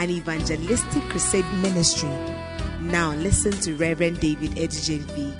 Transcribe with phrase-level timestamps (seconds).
[0.00, 2.08] an evangelistic crusade ministry.
[2.80, 5.34] Now listen to Reverend David Eddie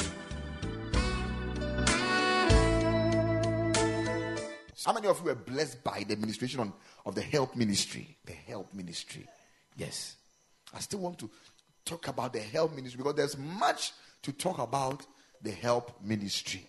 [4.85, 6.75] How many of you were blessed by the administration on,
[7.07, 8.19] of the help ministry?
[8.27, 9.27] The help ministry.
[9.79, 10.17] Yes.
[10.75, 11.31] I still want to
[11.87, 15.07] talk about the help ministry because there's much to talk about
[15.41, 16.67] the help ministry.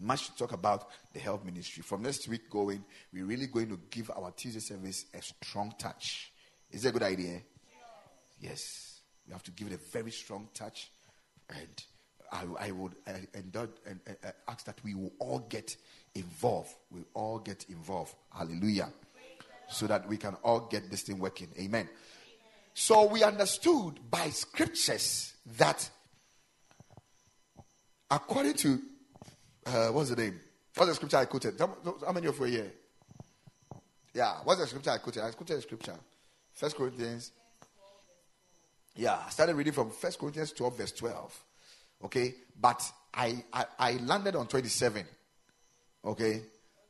[0.00, 1.82] Much to talk about the help ministry.
[1.82, 2.82] From next week going,
[3.12, 6.32] we're really going to give our Tuesday service a strong touch.
[6.70, 7.42] Is that a good idea?
[8.40, 9.00] Yes.
[9.26, 10.90] We have to give it a very strong touch.
[11.50, 11.84] And
[12.32, 13.66] I, I would and, uh,
[14.06, 15.76] uh, ask that we will all get
[16.14, 16.74] involved.
[16.90, 18.14] We all get involved.
[18.36, 18.92] Hallelujah.
[19.68, 21.48] So that we can all get this thing working.
[21.58, 21.88] Amen.
[22.74, 25.90] So we understood by scriptures that
[28.10, 28.80] according to
[29.66, 30.40] uh, what's the name?
[30.74, 31.58] What's the scripture I quoted?
[31.58, 32.72] How many of you are here?
[34.14, 35.22] Yeah, what's the scripture I quoted?
[35.22, 35.96] I quoted the scripture.
[36.52, 37.32] First Corinthians.
[38.96, 41.44] Yeah, I started reading from First Corinthians 12, verse 12.
[42.04, 42.82] Okay, but
[43.14, 45.04] I, I, I landed on 27.
[46.04, 46.42] Okay,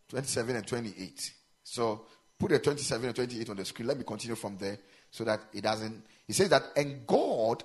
[0.08, 1.32] 27 and 28.
[1.62, 2.06] So
[2.38, 3.88] put the 27 and 28 on the screen.
[3.88, 4.78] Let me continue from there
[5.10, 6.02] so that it doesn't.
[6.26, 7.64] He says that, and God.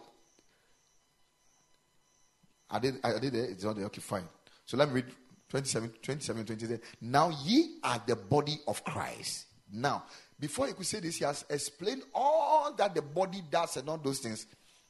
[2.69, 3.51] I did, I did it.
[3.51, 3.85] It's on there.
[3.85, 4.27] Okay, fine.
[4.65, 5.05] So let me read
[5.49, 6.79] 27, 27, 28.
[7.01, 9.45] Now ye are the body of Christ.
[9.71, 10.03] Now,
[10.39, 13.97] before he could say this, he has explained all that the body does and all
[13.97, 14.45] those things.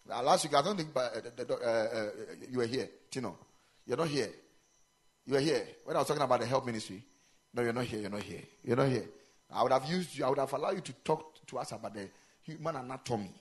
[0.08, 2.10] Last week, I don't think uh, uh, uh,
[2.50, 3.38] you were here, Tino.
[3.86, 4.30] You're not here.
[5.26, 5.68] You are here.
[5.84, 7.04] When I was talking about the help ministry,
[7.54, 8.02] no, you're not here.
[8.02, 8.42] You're not here.
[8.64, 9.06] You're not here.
[9.52, 10.26] I would have used you.
[10.26, 12.10] I would have allowed you to talk to us about the
[12.44, 13.32] human anatomy.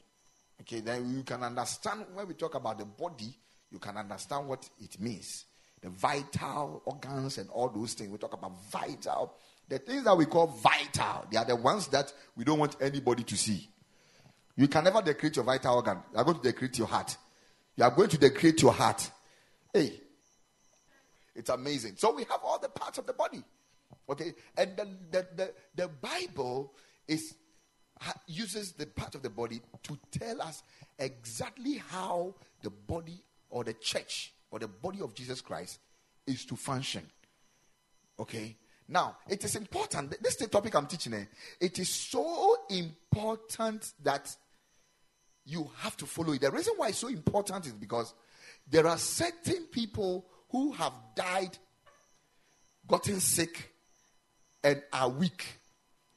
[0.61, 3.35] Okay, then you can understand when we talk about the body.
[3.71, 5.45] You can understand what it means.
[5.85, 8.11] The vital organs and all those things.
[8.11, 9.35] We talk about vital.
[9.69, 13.23] The things that we call vital, they are the ones that we don't want anybody
[13.23, 13.69] to see.
[14.57, 15.99] You can never decorate your vital organ.
[16.11, 17.19] You are going to decorate your heart.
[17.77, 19.11] You are going to decorate your heart.
[19.75, 20.01] Hey,
[21.35, 21.97] it's amazing.
[21.99, 23.45] So we have all the parts of the body.
[24.09, 26.73] Okay, and the, the, the, the Bible
[27.07, 27.35] is
[28.27, 30.63] uses the part of the body to tell us
[30.99, 35.81] exactly how the body or the church or the body of Jesus Christ
[36.29, 37.03] is to function.
[38.21, 38.57] Okay,
[38.87, 40.11] now it is important.
[40.23, 41.15] This is the topic I'm teaching.
[41.15, 41.25] Eh?
[41.61, 44.33] It is so important that
[45.45, 46.41] you have to follow it.
[46.41, 48.15] The reason why it's so important is because
[48.71, 51.59] there are certain people who have died,
[52.87, 53.73] gotten sick,
[54.63, 55.45] and are weak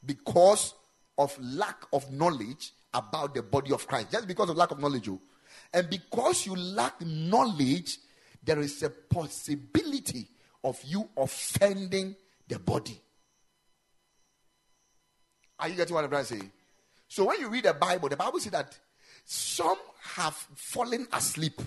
[0.05, 0.75] because
[1.17, 4.11] of lack of knowledge about the body of Christ.
[4.11, 5.09] Just because of lack of knowledge.
[5.09, 5.19] Oh.
[5.73, 7.97] And because you lack knowledge,
[8.47, 10.25] there is a possibility
[10.63, 12.15] of you offending
[12.47, 12.99] the body.
[15.59, 16.41] Are you getting what I'm trying to say?
[17.09, 18.77] So when you read the Bible, the Bible says that
[19.25, 19.77] some
[20.13, 21.61] have fallen asleep,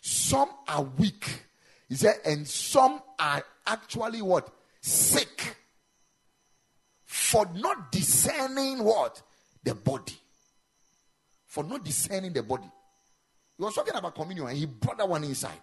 [0.00, 1.44] some are weak.
[1.88, 4.48] He said, and some are actually what?
[4.80, 5.56] Sick.
[7.04, 9.22] For not discerning what?
[9.62, 10.18] The body.
[11.46, 12.70] For not discerning the body.
[13.56, 15.60] He was talking about communion and he brought that one inside.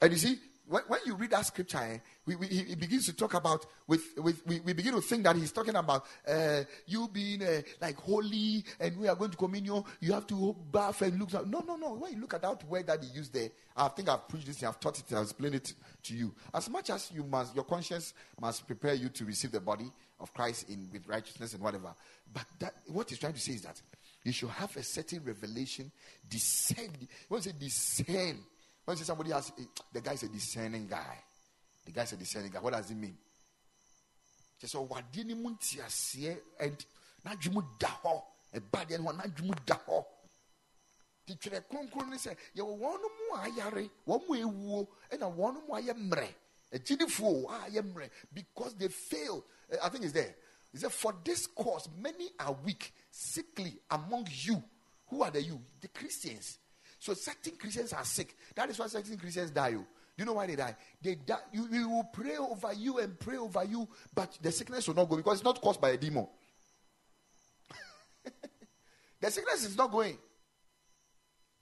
[0.00, 0.38] And you see,
[0.70, 4.02] when, when you read that scripture, eh, we, we, he begins to talk about, with,
[4.18, 7.98] with, we, we begin to think that he's talking about uh, you being uh, like
[7.98, 11.32] holy and we are going to communion, you have to bath and look.
[11.46, 11.94] No, no, no.
[11.94, 14.62] When you look at that word that he used there, I think I've preached this,
[14.62, 15.74] I've taught it, I've explained it
[16.04, 16.32] to you.
[16.54, 20.32] As much as you must, your conscience must prepare you to receive the body of
[20.32, 21.92] Christ in with righteousness and whatever.
[22.32, 23.80] But that, what he's trying to say is that
[24.22, 25.90] you should have a certain revelation,
[26.28, 26.90] discern.
[27.28, 28.38] When you say discern,
[28.84, 31.16] when you say somebody has, eh, the guy is a discerning guy.
[31.86, 32.60] The guy is a discerning guy.
[32.60, 33.16] What does it mean?
[34.74, 35.56] Oh, what did you
[35.88, 36.28] see
[36.58, 36.84] and
[37.24, 37.88] not you da
[38.52, 39.76] a bad and one not you da.
[41.26, 45.74] The chere kronkron say you one mu ayare, one mu ewu, and a one mu
[45.74, 46.28] ayemre.
[46.72, 49.44] A jidifo ayemre because they fail.
[49.72, 50.34] Eh, I think it's there.
[50.72, 54.62] He said, For this cause, many are weak, sickly among you.
[55.08, 55.60] Who are the you?
[55.80, 56.58] The Christians.
[57.00, 58.36] So certain Christians are sick.
[58.54, 59.74] That is why certain Christians die.
[59.74, 59.78] Oh.
[59.78, 59.86] Do
[60.18, 60.76] you know why they die?
[61.00, 61.38] They die.
[61.50, 65.08] You, we will pray over you and pray over you, but the sickness will not
[65.08, 66.26] go because it's not caused by a demon.
[69.20, 70.18] the sickness is not going.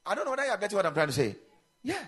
[0.05, 1.37] I don't know whether you are getting what I'm trying to say.
[1.85, 2.07] Yes.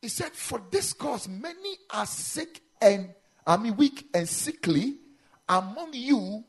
[0.00, 3.12] He said, For this cause, many are sick and
[3.46, 4.96] I mean weak and sickly
[5.48, 6.44] among you,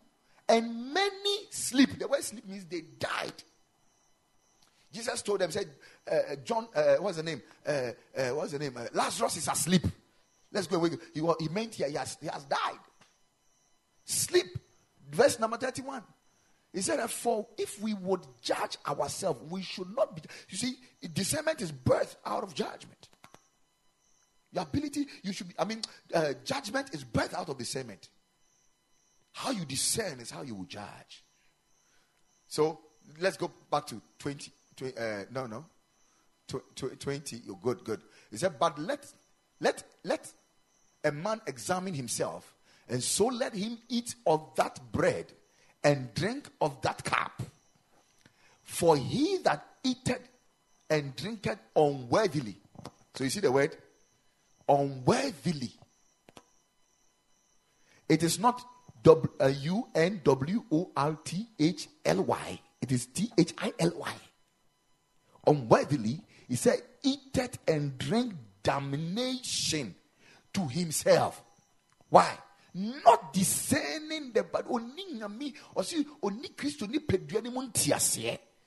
[0.47, 1.99] and many sleep.
[1.99, 3.43] The word sleep means they died.
[4.91, 5.69] Jesus told them, said,
[6.09, 7.41] uh, uh John, uh, what's the name?
[7.65, 8.75] Uh, uh, what's the name?
[8.75, 9.83] Uh, Lazarus is asleep.
[10.51, 10.91] Let's go away.
[11.13, 12.79] He, he meant he has, he has died.
[14.05, 14.47] Sleep.
[15.11, 16.03] Verse number 31.
[16.73, 20.21] He said, For if we would judge ourselves, we should not be.
[20.49, 20.75] You see,
[21.13, 23.09] discernment is birth out of judgment.
[24.51, 25.81] Your ability, you should be, I mean,
[26.43, 28.09] judgment is birth out of discernment.
[29.33, 31.23] How you discern is how you will judge.
[32.47, 32.79] So
[33.19, 34.51] let's go back to 20.
[34.79, 35.65] 20 uh, no, no.
[36.75, 37.41] 20.
[37.45, 38.01] You're good, good.
[38.31, 39.05] He said, But let,
[39.59, 40.31] let, let
[41.03, 42.55] a man examine himself,
[42.87, 45.31] and so let him eat of that bread
[45.83, 47.41] and drink of that cup.
[48.63, 50.27] For he that eateth
[50.89, 52.57] and drinketh unworthily.
[53.13, 53.75] So you see the word?
[54.67, 55.71] Unworthily.
[58.07, 58.63] It is not
[59.05, 62.59] U N W O R T H L Y.
[62.81, 64.13] It is T H I L Y.
[65.49, 69.95] Unworthily, he said, eateth and drink damnation
[70.53, 71.43] to himself.
[72.09, 72.37] Why?
[72.73, 74.67] not discerning the body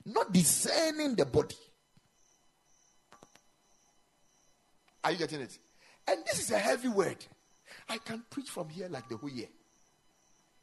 [0.05, 1.55] not discerning the body.
[5.03, 5.57] Are you getting it?
[6.07, 7.17] And this is a heavy word.
[7.89, 9.47] I can preach from here like the whole year.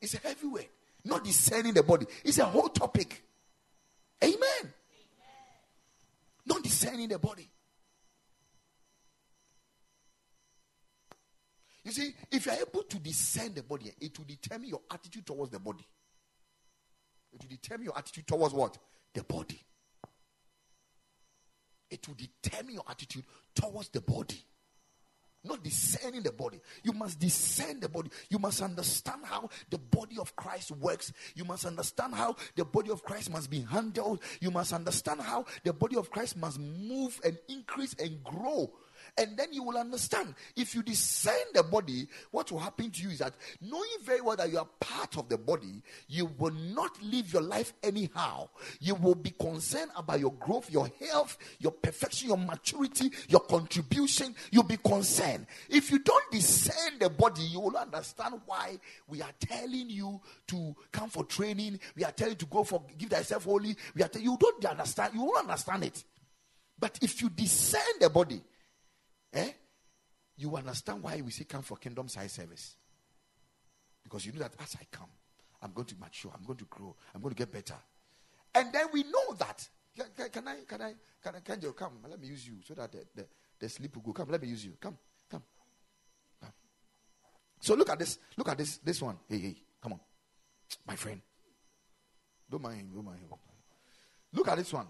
[0.01, 0.67] It's a heavy word.
[1.05, 2.07] Not discerning the body.
[2.25, 3.23] It's a whole topic.
[4.23, 4.75] Amen,
[6.71, 7.51] discerning the body
[11.85, 15.51] You see, if you're able to discern the body, it will determine your attitude towards
[15.51, 15.87] the body.
[17.33, 18.77] It will determine your attitude towards what?
[19.15, 19.61] The body.
[21.91, 23.25] It will determine your attitude
[23.55, 24.41] towards the body.
[25.43, 26.61] Not discerning the body.
[26.83, 28.11] You must discern the body.
[28.29, 31.13] You must understand how the body of Christ works.
[31.35, 34.21] You must understand how the body of Christ must be handled.
[34.41, 38.71] You must understand how the body of Christ must move and increase and grow
[39.19, 40.35] and then you will understand.
[40.57, 44.37] If you discern the body, what will happen to you is that knowing very well
[44.37, 48.49] that you are part of the body, you will not live your life anyhow.
[48.81, 54.35] You will be concerned about your growth, your health, your perfection, your maturity, your contribution.
[54.51, 55.47] You'll be concerned.
[55.69, 58.79] If you don't discern the body, you will understand why
[59.09, 61.81] we are telling you to come for training.
[61.97, 63.77] We are telling you to go for give thyself holy.
[63.95, 65.15] We are telling you don't understand.
[65.15, 66.05] You won't understand it.
[66.79, 68.41] But if you discern the body,
[69.33, 69.51] eh,
[70.37, 72.77] you understand why we say come for kingdom size service.
[74.03, 75.11] Because you know that as I come,
[75.63, 77.75] I'm going to mature, I'm going to grow, I'm going to get better.
[78.55, 79.69] And then we know that.
[79.97, 81.99] Can, can, I, can I, can I, can you come?
[82.09, 83.27] Let me use you so that the, the,
[83.59, 84.13] the sleep will go.
[84.13, 84.73] Come, let me use you.
[84.81, 84.97] Come,
[85.31, 85.43] come,
[86.41, 86.53] come.
[87.61, 89.19] So look at this, look at this, this one.
[89.29, 90.01] Hey, hey, come on.
[90.87, 91.21] My friend.
[92.51, 93.29] Don't mind him, don't mind him.
[94.33, 94.87] Look at this one.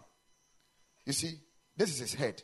[1.04, 1.34] You see,
[1.76, 2.42] this is his head.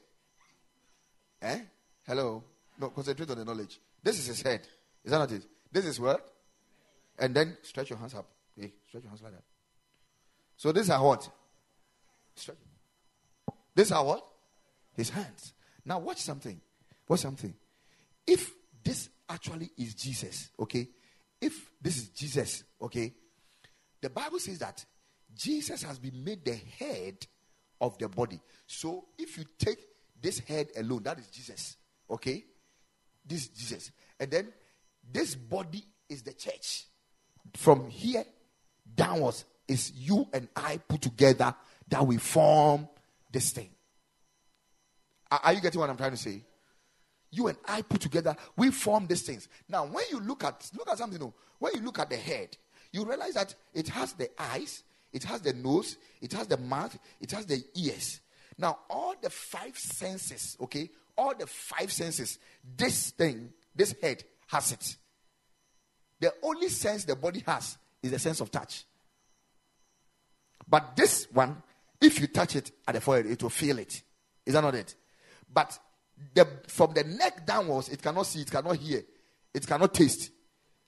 [1.40, 1.60] Eh?
[2.06, 2.44] Hello?
[2.78, 3.80] No, concentrate on the knowledge.
[4.02, 4.60] This is his head.
[5.04, 5.44] Is that not it?
[5.72, 6.32] This is what?
[7.18, 8.26] And then stretch your hands up.
[8.58, 9.42] Hey, stretch your hands like that.
[10.56, 11.28] So these are what?
[12.34, 12.56] Stretch.
[13.74, 14.24] These are what?
[14.94, 15.52] His hands.
[15.84, 16.60] Now watch something.
[17.08, 17.54] Watch something.
[18.26, 20.88] If this actually is Jesus, okay?
[21.40, 23.12] If this is Jesus, okay?
[24.00, 24.84] The Bible says that
[25.34, 27.26] Jesus has been made the head
[27.80, 28.40] of the body.
[28.66, 29.78] So if you take
[30.20, 31.76] this head alone, that is Jesus.
[32.10, 32.44] Okay?
[33.26, 33.90] This is Jesus.
[34.18, 34.48] And then
[35.12, 36.86] this body is the church.
[37.54, 38.24] From here
[38.94, 41.54] downwards is you and I put together
[41.88, 42.88] that we form
[43.32, 43.70] this thing.
[45.30, 46.42] Are you getting what I'm trying to say?
[47.32, 49.48] You and I put together, we form these things.
[49.68, 52.56] Now, when you look at look at something, when you look at the head,
[52.92, 56.96] you realize that it has the eyes, it has the nose, it has the mouth,
[57.20, 58.20] it has the ears.
[58.56, 62.38] Now, all the five senses, okay, all the five senses,
[62.76, 64.96] this thing, this head has it.
[66.20, 68.84] The only sense the body has is the sense of touch.
[70.68, 71.62] But this one,
[72.00, 74.02] if you touch it at the forehead, it will feel it.
[74.44, 74.94] Is that not it?
[75.52, 75.78] But
[76.34, 79.02] the, from the neck downwards, it cannot see, it cannot hear,
[79.54, 80.30] it cannot taste,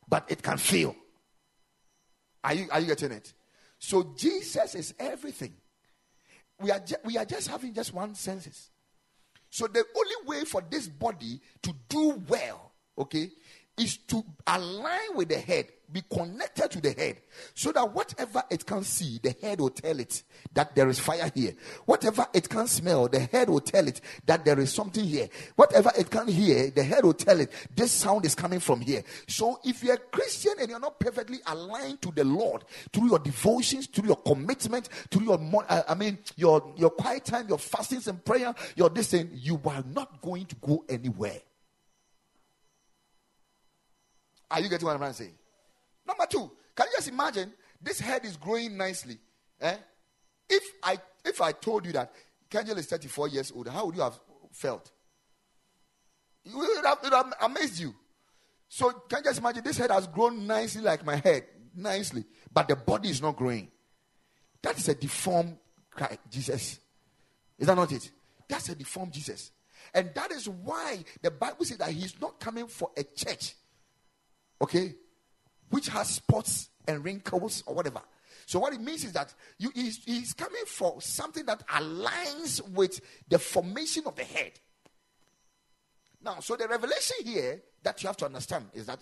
[0.08, 0.94] but it can feel.
[2.42, 3.32] Are you, are you getting it?
[3.78, 5.54] So Jesus is everything.
[6.60, 8.70] We are, ju- we are just having just one senses.
[9.50, 13.30] So the only way for this body to do well, okay,
[13.78, 15.66] is to align with the head.
[15.92, 17.18] Be connected to the head
[17.54, 21.30] so that whatever it can see, the head will tell it that there is fire
[21.34, 21.52] here.
[21.86, 25.28] Whatever it can smell, the head will tell it that there is something here.
[25.56, 29.02] Whatever it can hear, the head will tell it this sound is coming from here.
[29.26, 33.18] So if you're a Christian and you're not perfectly aligned to the Lord through your
[33.18, 38.08] devotions, through your commitment, through your, uh, I mean, your, your quiet time, your fastings
[38.08, 41.40] and prayer, your this thing, you are not going to go anywhere.
[44.50, 45.30] Are you getting what I'm trying to say?
[46.08, 49.18] Number two, can you just imagine this head is growing nicely?
[49.60, 49.76] Eh?
[50.48, 52.10] If I if I told you that
[52.50, 54.18] Kenjel is 34 years old, how would you have
[54.50, 54.90] felt?
[56.46, 57.94] It would have, it would have amazed you.
[58.68, 61.44] So can you just imagine this head has grown nicely like my head,
[61.76, 63.68] nicely, but the body is not growing.
[64.62, 65.58] That is a deformed
[65.90, 66.80] Christ, Jesus.
[67.58, 68.10] Is that not it?
[68.48, 69.50] That's a deformed Jesus.
[69.92, 73.54] And that is why the Bible says that he's not coming for a church
[74.60, 74.94] okay,
[75.70, 78.00] which has spots and wrinkles or whatever.
[78.46, 83.00] So what it means is that you, he's, he's coming for something that aligns with
[83.28, 84.52] the formation of the head.
[86.22, 89.00] Now, so the revelation here that you have to understand is that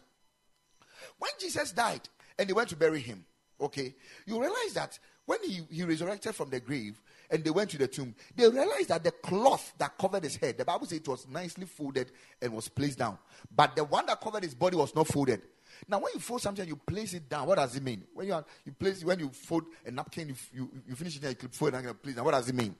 [1.18, 2.08] when Jesus died
[2.38, 3.24] and they went to bury him,
[3.60, 3.94] okay,
[4.26, 7.88] you realize that when he, he resurrected from the grave and they went to the
[7.88, 11.26] tomb, they realized that the cloth that covered his head, the Bible says it was
[11.28, 13.18] nicely folded and was placed down.
[13.54, 15.42] But the one that covered his body was not folded.
[15.88, 18.04] Now, when you fold something you place it down, what does it mean?
[18.12, 21.24] When you, are, you place when you fold a napkin, you, you, you finish it
[21.24, 22.24] and you fold it and place it.
[22.24, 22.74] What does it mean?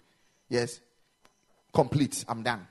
[0.49, 0.81] Yes,
[1.73, 2.25] complete.
[2.29, 2.67] I'm done.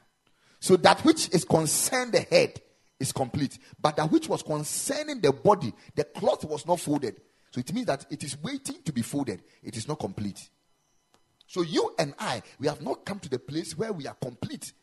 [0.60, 2.62] So that which is concerned the head
[3.00, 7.22] is complete, but that which was concerning the body, the cloth was not folded.
[7.52, 9.44] So it means that it is waiting to be folded.
[9.64, 10.50] It is not complete.
[11.48, 14.74] So you and I, we have not come to the place where we are complete.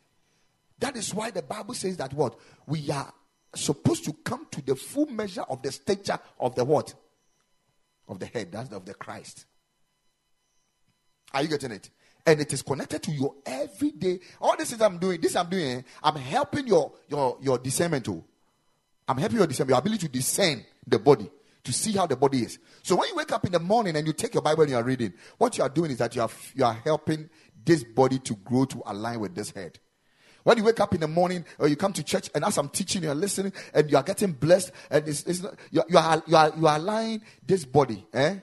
[0.79, 2.35] That is why the Bible says that what?
[2.65, 3.13] We are
[3.55, 6.93] supposed to come to the full measure of the stature of the what?
[8.07, 9.45] Of the head, that's of the Christ.
[11.33, 11.89] Are you getting it?
[12.25, 14.19] And it is connected to your everyday.
[14.39, 18.05] All this is I'm doing, this I'm doing, eh, I'm helping your your your discernment
[18.05, 18.23] too.
[19.07, 21.29] I'm helping your discernment, your ability to discern the body
[21.63, 22.59] to see how the body is.
[22.81, 24.77] So when you wake up in the morning and you take your Bible and you
[24.77, 27.29] are reading, what you are doing is that you are, you are helping
[27.65, 29.79] this body to grow to align with this head.
[30.43, 32.69] When you wake up in the morning or you come to church and as I'm
[32.69, 36.23] teaching, you're listening and you are getting blessed and it's, it's not, you, you, are,
[36.27, 38.35] you, are, you are aligning this body, eh?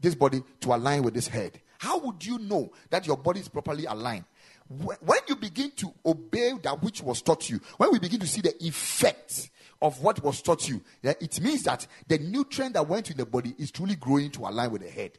[0.00, 1.60] this body to align with this head.
[1.78, 4.24] How would you know that your body is properly aligned?
[4.68, 8.42] When you begin to obey that which was taught you, when we begin to see
[8.42, 9.48] the effects
[9.80, 13.54] of what was taught you, it means that the nutrient that went in the body
[13.58, 15.12] is truly growing to align with the head.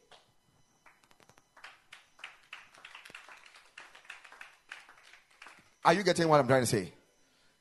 [5.89, 6.93] Are you getting what I'm trying to say?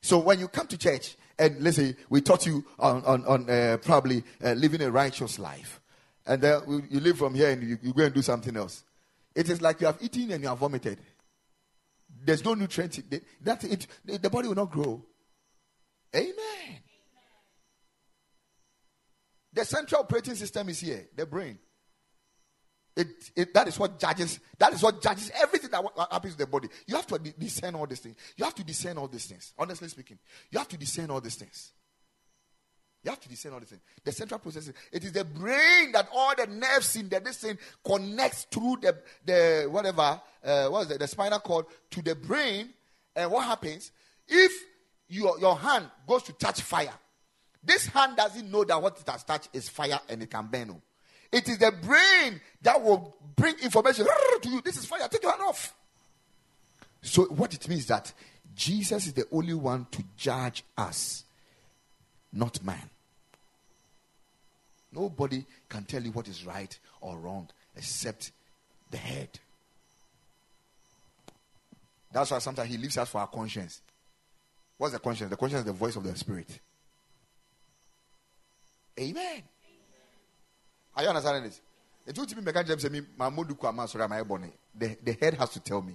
[0.02, 3.78] So when you come to church and say we taught you on, on, on uh,
[3.80, 5.80] probably uh, living a righteous life,
[6.26, 8.84] and then you live from here and you, you, go and do something else,
[9.34, 10.98] it is like you have eaten and you have vomited.
[12.22, 13.00] There's no nutrient.
[13.40, 15.02] That it, the body will not grow.
[16.14, 16.34] Amen.
[19.54, 21.58] The central operating system is here, the brain.
[22.98, 24.40] It, it, that is what judges.
[24.58, 26.66] That is what judges everything that happens to the body.
[26.84, 28.16] You have to discern all these things.
[28.36, 29.52] You have to discern all these things.
[29.56, 30.18] Honestly speaking,
[30.50, 31.70] you have to discern all these things.
[33.04, 33.82] You have to discern all these things.
[34.02, 34.74] The central processing.
[34.90, 38.96] It is the brain that all the nerves in the this thing connects through the
[39.24, 42.70] the whatever uh, what is it, the spinal cord to the brain.
[43.14, 43.92] And what happens
[44.26, 44.50] if
[45.06, 46.94] your your hand goes to touch fire?
[47.62, 50.70] This hand doesn't know that what it has touched is fire and it can burn.
[50.72, 50.82] Oh.
[51.30, 54.06] It is the brain that will bring information
[54.42, 54.60] to you.
[54.62, 55.06] This is fire.
[55.08, 55.74] Take your hand off.
[57.02, 58.12] So, what it means that
[58.54, 61.24] Jesus is the only one to judge us,
[62.32, 62.90] not man.
[64.92, 68.32] Nobody can tell you what is right or wrong except
[68.90, 69.28] the head.
[72.10, 73.82] That's why sometimes he leaves us for our conscience.
[74.78, 75.30] What's the conscience?
[75.30, 76.58] The conscience is the voice of the spirit.
[78.98, 79.42] Amen.
[80.98, 81.60] Are you understanding this?
[82.08, 84.52] It would be mechanism say me my modu kwa masora my body.
[84.74, 85.94] The the head has to tell me.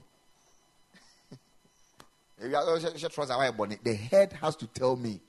[2.40, 5.20] if you are trust our body, the head has to tell me.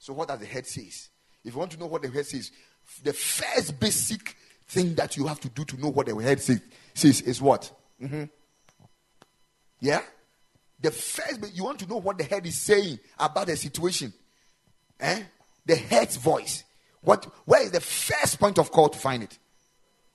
[0.00, 1.08] So what does the head says?
[1.44, 2.50] If you want to know what the head says,
[3.04, 4.36] the first basic
[4.66, 6.60] thing that you have to do to know what the head says,
[6.94, 7.70] says is what?
[8.02, 8.24] Mm-hmm.
[9.80, 10.02] Yeah?
[10.80, 14.12] The first, you want to know what the head is saying about the situation.
[14.98, 15.22] Eh?
[15.66, 16.64] the head's voice.
[17.04, 19.38] What, where is the first point of call to find it?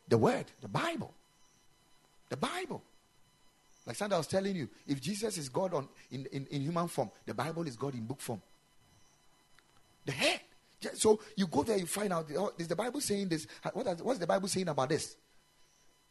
[0.08, 1.14] The word, the Bible.
[2.30, 2.84] The Bible.
[3.86, 7.12] Like Sandra was telling you, if Jesus is God on, in, in, in human form,
[7.26, 8.42] the Bible is God in book form.
[10.06, 10.42] The head.
[10.94, 12.28] So you go there, you find out.
[12.38, 13.48] Oh, is the Bible saying this?
[13.74, 15.16] What what's the Bible saying about this?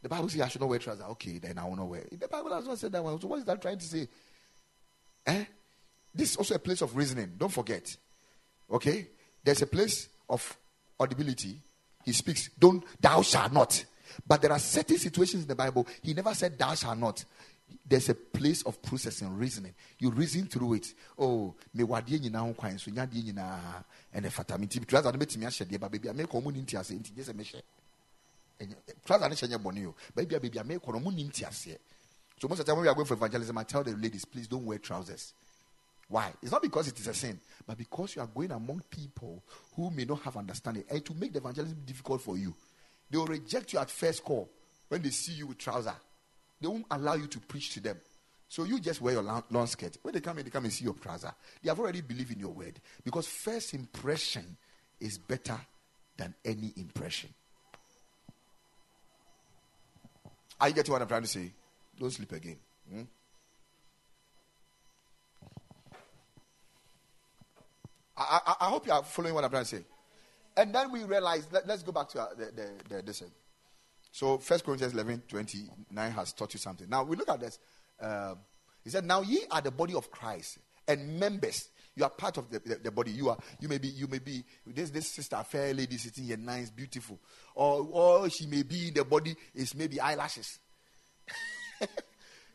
[0.03, 1.05] The Bible says I should not wear trousers.
[1.11, 2.05] Okay, then I will not wear.
[2.11, 3.21] The Bible has not said that one.
[3.21, 4.09] So what is that trying to say?
[5.27, 5.45] Eh?
[6.15, 7.33] This is also a place of reasoning.
[7.39, 7.97] Don't forget.
[8.71, 9.09] Okay?
[9.43, 10.57] There's a place of
[10.99, 11.61] audibility.
[12.05, 13.85] He speaks, don't, thou shalt not.
[14.27, 17.25] But there are certain situations in the Bible, he never said, thou shalt not.
[17.87, 19.75] There's a place of processing, reasoning.
[19.99, 20.95] You reason through it.
[21.19, 25.19] Oh, me wadie nyina ho kwan so nyadie nyina ene fata me ti trouser no
[25.19, 27.63] betimi ahye de ba baby me ko mu ni ntiase nti je se me hye.
[29.05, 29.29] Trouser.
[30.15, 31.11] Baby baby me ko no mu.
[32.41, 34.25] So most of the time when we are going for evangelism, I tell the ladies,
[34.25, 35.35] please don't wear trousers.
[36.09, 36.33] Why?
[36.43, 39.43] It's not because it is a sin, but because you are going among people
[39.77, 42.55] who may not have understanding and to make the evangelism difficult for you.
[43.11, 44.49] They will reject you at first call
[44.89, 45.95] when they see you with trouser.
[46.61, 47.99] They won't allow you to preach to them.
[48.49, 49.99] So you just wear your long, skirt.
[50.03, 51.33] When they come in, they come and see your trouser.
[51.63, 52.81] They have already believed in your word.
[53.05, 54.57] Because first impression
[54.99, 55.61] is better
[56.17, 57.29] than any impression.
[60.59, 61.53] Are you getting what I'm trying to say?
[62.01, 62.57] Don't sleep again.
[62.91, 63.03] Hmm?
[68.19, 69.85] I, I, hope you are following what I'm trying to say.
[70.57, 73.23] And then we realize, let, us go back to uh, the, the, the, this.
[74.11, 76.89] So, First Corinthians 11 29 has taught you something.
[76.89, 77.59] Now, we look at this.
[78.01, 78.39] Um,
[78.83, 81.69] he said, Now ye are the body of Christ and members.
[81.95, 83.11] You are part of the, the, the, body.
[83.11, 83.39] You are.
[83.61, 83.89] You may be.
[83.89, 84.45] You may be.
[84.65, 87.19] This this sister, fair lady, sitting here, nice, beautiful,
[87.57, 90.61] or or she may be in the body is maybe eyelashes.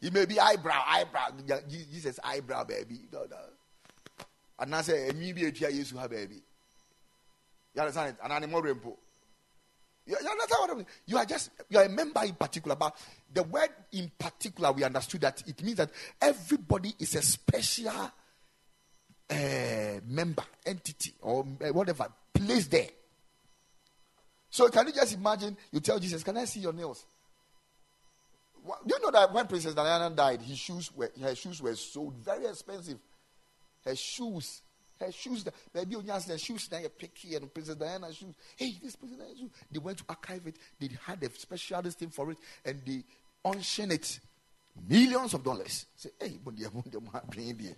[0.01, 1.27] it may be eyebrow, eyebrow.
[1.69, 3.01] Jesus eyebrow, baby.
[3.11, 3.37] No, no
[4.59, 6.41] anaasɛ ɛnwi bi etua yesu ha baabi
[7.73, 8.97] you understand it anaa ne mɔre mpo
[10.05, 10.85] you, you understand what I mean?
[11.05, 12.95] You are just you are a member in particular, but
[13.33, 15.91] the word in particular we understood that it means that
[16.21, 18.11] everybody is a special
[19.29, 22.89] uh, member, entity, or uh, whatever place there.
[24.49, 25.55] So can you just imagine?
[25.71, 27.05] You tell Jesus, "Can I see your nails?"
[28.65, 32.15] Do you know that when Princess Diana died, his shoes were her shoes were sold
[32.17, 32.97] very expensive
[33.85, 34.61] her shoes.
[34.99, 35.43] Her shoes,
[35.73, 38.35] maybe on the shoes now you picky and Princess Diana shoes.
[38.55, 39.51] Hey, this Princess Diana shoes.
[39.71, 40.57] They went to archive it.
[40.79, 43.03] They had a specialist thing for it, and they
[43.43, 44.19] unchain it.
[44.87, 45.85] Millions of dollars.
[45.95, 46.71] Say, hey, but they are
[47.29, 47.77] bring it.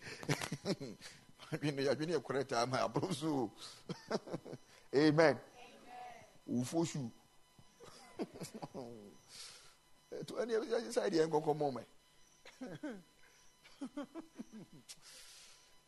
[4.95, 5.37] Amen.
[6.51, 7.11] Ufo shoe.
[10.27, 10.53] To any
[10.91, 11.79] side, you ain't gonna come home.
[12.61, 12.87] Eh.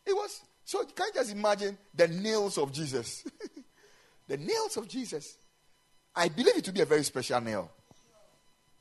[0.07, 3.23] It was so you can't just imagine the nails of Jesus.
[4.27, 5.37] the nails of Jesus.
[6.15, 7.69] I believe it to be a very special nail.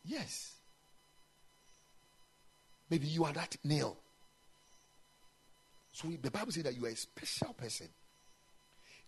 [0.05, 0.55] Yes.
[2.89, 3.97] Maybe you are that nail.
[5.93, 7.89] So the Bible says that you are a special person.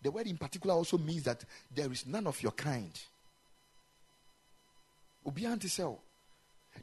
[0.03, 2.93] The word in particular also means that there is none of your kind.
[5.27, 6.01] Obianti sell.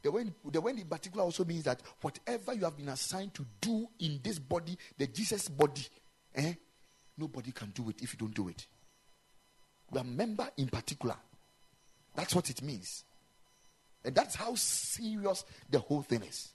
[0.02, 3.46] The word, the word in particular also means that whatever you have been assigned to
[3.62, 5.86] do in this body, the Jesus body,
[6.36, 6.54] eh,
[7.18, 8.68] nobody can do it if you don't do it.
[9.92, 11.16] You are member in particular.
[12.16, 13.04] That's what it means.
[14.04, 16.54] And that's how serious the whole thing is.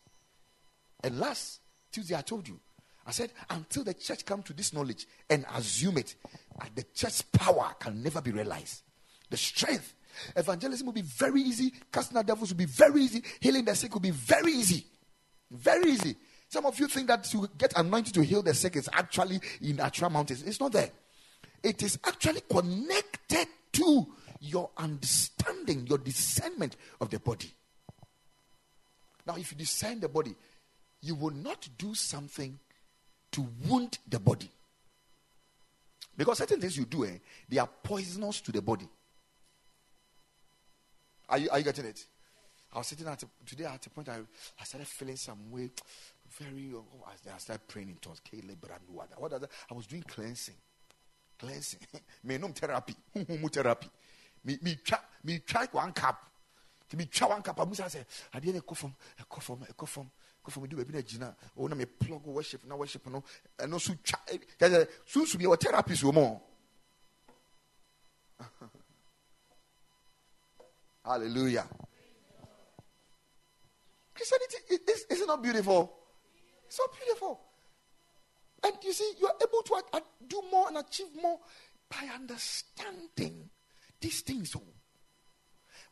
[1.03, 2.59] And last Tuesday, I told you,
[3.07, 6.15] I said, until the church come to this knowledge and assume it,
[6.75, 8.83] the church's power can never be realized.
[9.31, 9.95] The strength
[10.37, 11.73] Evangelism will be very easy.
[11.93, 13.23] Casting out devils will be very easy.
[13.41, 14.87] Healing the sick will be very easy.
[15.51, 16.17] Very easy.
[16.49, 19.81] Some of you think that to get anointed to heal the sick is actually in
[19.81, 20.43] Atra Mountains.
[20.43, 20.91] It's not there.
[21.63, 24.07] It is actually connected to
[24.41, 27.53] your understanding, your discernment of the body.
[29.27, 30.35] Now, if you discern the body,
[31.03, 32.59] you will not do something
[33.33, 34.51] to wound the body.
[36.17, 37.19] Because certain things you do, eh,
[37.49, 38.89] they are poisonous to the body.
[41.31, 42.05] Are you, are you getting it?
[42.73, 44.19] I was sitting at a, today at a point I,
[44.61, 45.71] I started feeling some way
[46.39, 48.21] very oh, I started praying in tongues.
[49.17, 49.51] What does that?
[49.71, 50.55] I was doing cleansing.
[51.39, 51.81] Cleansing.
[52.25, 52.95] Me no therapy.
[53.53, 53.89] therapy.
[54.45, 56.21] Me me try me try one cup.
[56.89, 57.61] To me try one cup.
[57.61, 60.11] I must say I didn't go from a cough from a cough from
[60.43, 63.25] go from do a bit of Oh na me plug worship na worship no
[63.59, 64.39] and no so try.
[65.07, 66.41] So so be a therapy so oh, more.
[71.05, 71.67] Hallelujah.
[74.15, 75.93] Christianity is, is, not beautiful.
[76.67, 77.41] It's so beautiful.
[78.63, 81.39] And you see, you are able to do more and achieve more
[81.89, 83.49] by understanding
[84.01, 84.55] these things.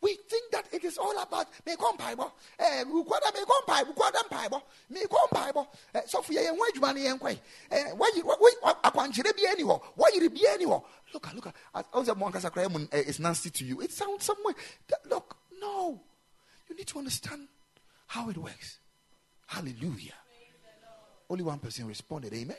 [0.01, 2.33] We think that it is all about me come Bible.
[2.59, 4.63] Eh, me come Bible, call them Bible.
[4.91, 5.69] Me come Bible.
[5.95, 7.41] Eh, so for you, when you money and quay.
[7.71, 9.79] Eh, why you, why, akwanchire bi anywhere.
[9.97, 10.81] Why you be anywhere.
[11.13, 11.47] look, look.
[11.47, 13.81] Eh, it's nasty to you.
[13.81, 14.55] It sounds somewhere.
[15.11, 16.01] Look, no.
[16.69, 17.49] You need to understand
[18.07, 18.79] how it works.
[19.47, 20.15] Hallelujah.
[21.29, 22.57] Only one person responded, Amen.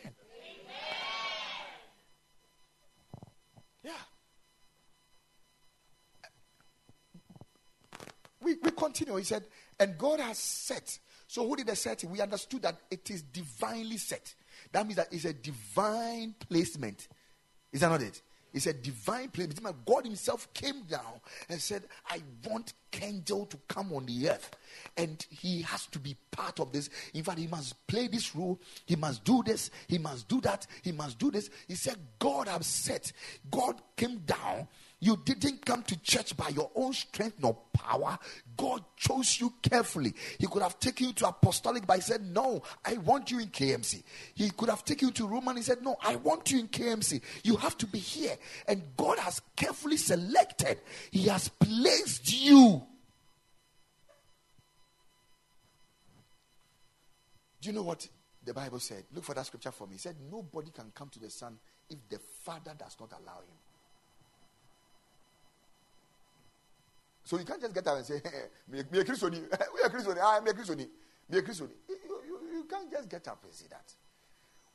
[8.50, 9.16] We, we continue.
[9.18, 9.46] He said,
[9.80, 10.98] and God has set.
[11.28, 12.10] So who did the setting?
[12.10, 14.34] We understood that it is divinely set.
[14.72, 17.08] That means that it's a divine placement.
[17.72, 18.22] Is that not it?
[18.52, 19.86] It's a divine placement.
[19.86, 24.50] God Himself came down and said, I want Kendall to come on the earth.
[24.98, 26.90] And he has to be part of this.
[27.14, 28.60] In fact, he must play this role.
[28.88, 29.70] He must do this.
[29.88, 30.66] He must do that.
[30.82, 31.52] He must do this.
[31.68, 33.12] He said, God has set.
[33.52, 34.68] God came down
[35.02, 38.20] you didn't come to church by your own strength nor power.
[38.58, 40.14] God chose you carefully.
[40.38, 43.48] He could have taken you to apostolic, but he said, No, I want you in
[43.48, 44.04] KMC.
[44.36, 45.56] He could have taken you to Roman.
[45.56, 47.22] He said, No, I want you in KMC.
[47.44, 48.36] You have to be here.
[48.68, 50.80] And God has carefully selected,
[51.12, 52.84] He has placed you.
[57.62, 58.08] Do you know what
[58.44, 59.04] the Bible said?
[59.14, 59.96] Look for that scripture for me.
[59.96, 61.58] It said, Nobody can come to the Son
[61.90, 63.56] if the Father does not allow him.
[67.30, 68.20] So you can't just get up and say,
[68.72, 71.42] me a Christian, eh, eh, we are Christian, eh, I am a Christian, me a
[71.44, 71.70] Christian.
[71.88, 73.86] You, can't just get up and say that.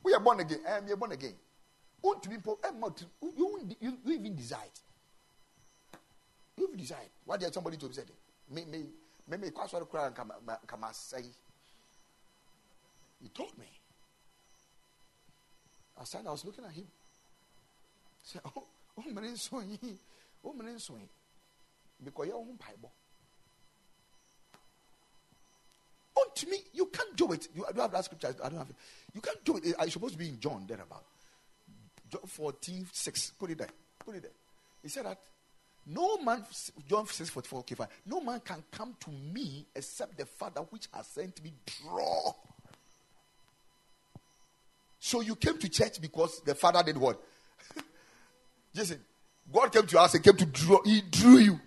[0.01, 1.33] We are born again, I am born again.
[2.01, 2.55] Want to be poor?
[3.21, 4.71] You, you, you even decide.
[6.57, 7.09] You even decide.
[7.25, 8.03] What did somebody to say?
[8.49, 8.85] Me, me,
[9.29, 11.23] me, me, sorry, cry and come, and say.
[13.21, 13.65] He told me.
[15.99, 16.87] I said, I was looking at him.
[18.23, 18.63] Said, oh,
[18.97, 19.77] oh, man, swing.
[20.41, 21.09] Oh, man, swing
[22.03, 22.91] because you own Bible.
[26.17, 27.47] Oh, to me, you can't do it.
[27.53, 28.33] You, I don't have that scripture.
[28.43, 28.75] I don't have it.
[29.13, 29.67] You can't do it.
[29.67, 31.03] Uh, I'm supposed to be in John, there about.
[32.09, 33.31] John 14, 6.
[33.39, 33.69] Put it there.
[34.05, 34.31] Put it there.
[34.81, 35.19] He said that
[35.87, 36.43] no man,
[36.87, 37.87] John 6, 44, okay, fine.
[38.05, 42.33] No man can come to me except the Father which has sent me draw.
[44.99, 47.21] So you came to church because the Father did what?
[48.73, 48.99] Listen,
[49.53, 50.81] God came to us and came to draw.
[50.83, 51.59] He drew you.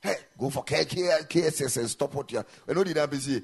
[0.00, 2.46] Hey, go for KSS and stop what you're.
[2.68, 3.42] I know the NBC.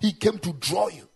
[0.00, 1.08] He came to draw you.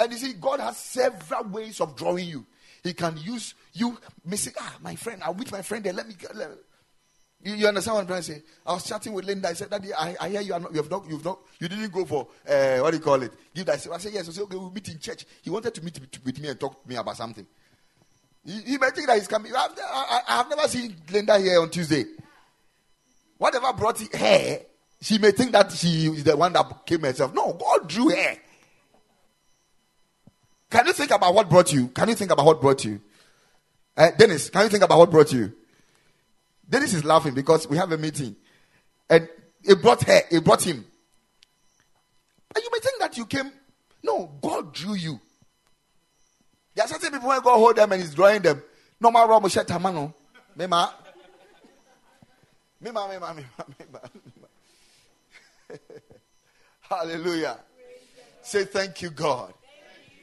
[0.00, 2.46] And you see, God has several ways of drawing you.
[2.82, 4.54] He can use you missing.
[4.58, 5.92] Ah, my friend, I'll meet my friend there.
[5.92, 6.14] Let me.
[7.44, 8.42] You, you, understand what I'm trying to say?
[8.64, 9.48] I was chatting with Linda.
[9.48, 10.50] I said, Daddy, I, I hear you.
[10.50, 13.20] Not, you have not, you've not, you didn't go for uh, what do you call
[13.22, 13.32] it?
[13.54, 13.86] Give that.
[13.92, 14.28] I said, yes.
[14.28, 15.26] I said, okay, we'll meet in church.
[15.42, 17.46] He wanted to meet with me and talk to me about something.
[18.44, 19.52] You, may think that he's coming.
[19.54, 22.04] I, I, I have never seen Linda here on Tuesday.
[23.38, 24.60] Whatever brought her,
[25.00, 27.32] she may think that she is the one that came herself.
[27.34, 28.36] No, God drew her.
[30.70, 31.88] Can you think about what brought you?
[31.88, 33.00] Can you think about what brought you?
[33.96, 35.52] Uh, Dennis, can you think about what brought you?
[36.68, 38.34] Dennis is laughing because we have a meeting.
[39.10, 39.28] And
[39.62, 40.84] it brought her, it brought him.
[42.54, 43.52] And you may think that you came.
[44.02, 45.20] No, God drew you.
[46.74, 48.62] There are certain people when God hold them and he's drawing them.
[49.00, 50.14] No matter what, Moshe Tamano.
[50.56, 50.92] Mema.
[52.82, 54.10] Mema, mema, mema, mema.
[56.80, 57.58] Hallelujah.
[58.42, 59.54] Say thank you, God,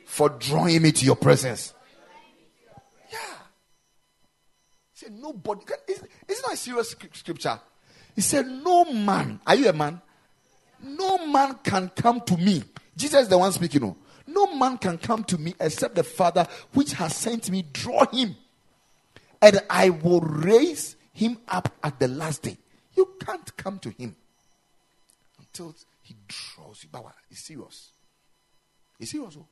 [0.05, 1.73] for drawing me to your presence.
[3.11, 3.17] Yeah.
[4.93, 5.61] Say nobody.
[6.27, 7.59] It's not a serious scripture.
[8.15, 9.39] He said, No man.
[9.47, 10.01] Are you a man?
[10.81, 12.63] No man can come to me.
[12.95, 13.81] Jesus is the one speaking.
[13.81, 13.97] No.
[14.29, 18.35] No man can come to me except the Father which has sent me draw him,
[19.41, 22.57] and I will raise him up at the last day.
[22.95, 24.15] You can't come to him
[25.39, 26.89] until he draws you.
[26.89, 27.91] Bawa, it's serious.
[28.99, 29.35] It's serious.
[29.39, 29.47] Oh.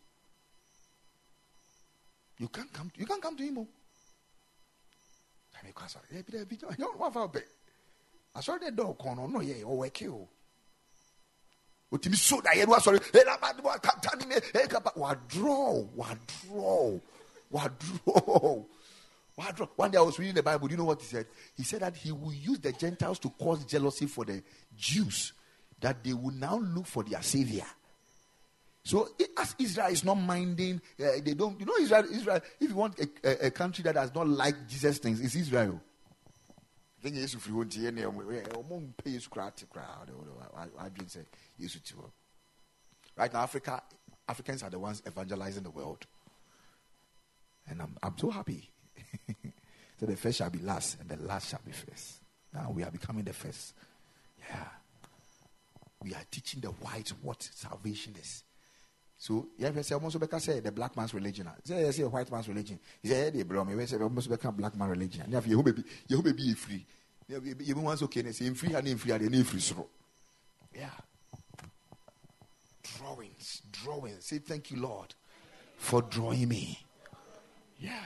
[2.39, 2.89] You can't come.
[2.89, 3.57] To, you can't come to him.
[3.59, 3.67] Oh.
[5.65, 5.71] Eh,
[8.35, 9.27] I saw the dog corner.
[9.27, 10.27] No, yeah, oh, or work you oh.
[11.91, 17.01] Otumi so da yɛn wasɔre ɛnabadi wa kata ni ne ɛkapa wadrɔ wadrɔ
[17.51, 18.65] wadrɔ
[19.37, 20.67] wadrɔ one day I was reading the Bible.
[20.67, 21.27] Do you know what he said?
[21.55, 24.41] He said that he will use the Gentiles to cause jealousy for the
[24.75, 25.33] Jews,
[25.79, 27.65] that they will now look for their savior.
[28.83, 31.59] So as Israel is not minding, uh, they don't.
[31.59, 32.05] You know, Israel.
[32.09, 32.39] Israel.
[32.59, 35.81] If you want a, a, a country that does not like Jesus things, it's Israel.
[43.15, 43.81] Right now, Africa,
[44.27, 46.05] Africans are the ones evangelizing the world.
[47.69, 48.69] And I'm, I'm so happy.
[49.99, 52.21] so the first shall be last, and the last shall be first.
[52.53, 53.73] Now we are becoming the first.
[54.49, 54.65] Yeah.
[56.03, 58.43] We are teaching the white what salvation is.
[59.19, 61.47] So, yeah, I say, almost better say the black man's religion.
[61.49, 61.55] Ah.
[61.63, 62.79] Say, I say a white man's religion.
[63.01, 65.33] He said, hey, bro, me say almost better black man religion.
[65.33, 66.85] If you be, you be free.
[67.27, 69.59] You want okay, say free and free and in free.
[69.59, 69.87] So,
[70.73, 70.89] yeah.
[72.97, 74.25] Drawings, drawings.
[74.25, 75.13] Say, thank you, Lord,
[75.77, 76.79] for drawing me.
[77.79, 78.05] Yeah.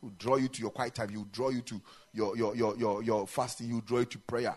[0.00, 1.12] Will draw you to your quiet time.
[1.12, 1.80] Will draw you to
[2.12, 3.72] your, your, your, your, your fasting.
[3.72, 4.56] Will draw you to prayer.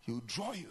[0.00, 0.68] He will draw you.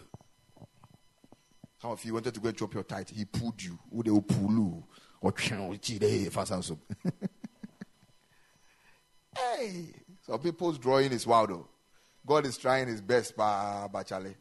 [1.84, 3.10] Some of you wanted to go and chop your tithe.
[3.10, 3.78] He pulled you.
[3.92, 4.82] Who they will pull you.
[5.20, 5.34] Or
[6.62, 6.78] so.
[9.36, 9.92] Hey,
[10.24, 11.68] some people's drawing is wild though.
[12.24, 14.34] God is trying his best, but Charlie.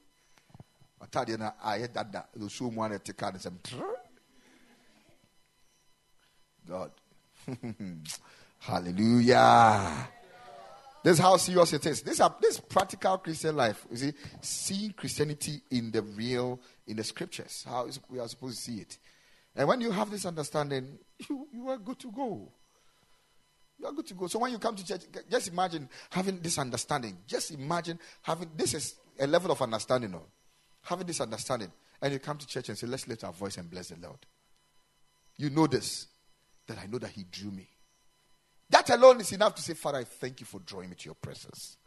[1.01, 2.29] I tell you now, I hate that.
[2.33, 3.49] The show one card and say,
[6.65, 6.91] God.
[8.59, 10.07] Hallelujah.
[11.03, 12.01] This is how serious it is.
[12.01, 13.85] This is this practical Christian life.
[13.91, 18.61] You see, seeing Christianity in the real, in the scriptures, how we are supposed to
[18.61, 18.97] see it.
[19.55, 20.97] And when you have this understanding,
[21.29, 22.49] you, you are good to go.
[23.79, 24.27] You are good to go.
[24.27, 27.17] So when you come to church, just imagine having this understanding.
[27.27, 30.11] Just imagine having this is a level of understanding.
[30.11, 30.23] No?
[30.83, 31.71] Having this understanding.
[32.01, 34.19] And you come to church and say, Let's lift our voice and bless the Lord.
[35.35, 36.07] You know this.
[36.67, 37.67] That I know that He drew me.
[38.69, 41.15] That alone is enough to say, Father, I thank you for drawing me to your
[41.15, 41.77] presence.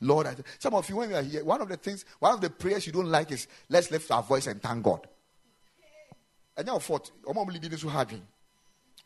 [0.00, 2.40] Lord, I some of you, when you are here, one of the things, one of
[2.40, 5.06] the prayers you don't like is, let's lift our voice and thank God.
[6.56, 7.10] And now, what?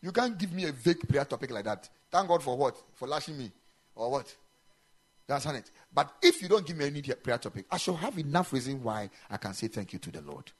[0.02, 1.88] You can't give me a vague prayer topic like that.
[2.10, 2.76] Thank God for what?
[2.94, 3.50] For lashing me?
[3.94, 4.34] Or what?
[5.26, 5.70] That's not it.
[5.92, 9.10] But if you don't give me any prayer topic, I shall have enough reason why
[9.30, 10.52] I can say thank you to the Lord.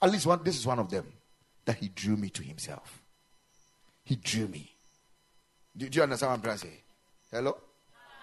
[0.00, 1.06] At least one, this is one of them
[1.64, 3.02] that He drew me to Himself.
[4.04, 4.74] He drew me.
[5.78, 6.80] Do, do you understand what I'm trying to say?
[7.30, 7.56] Hello?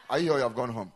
[0.10, 0.38] Are you here?
[0.38, 0.92] You have gone home.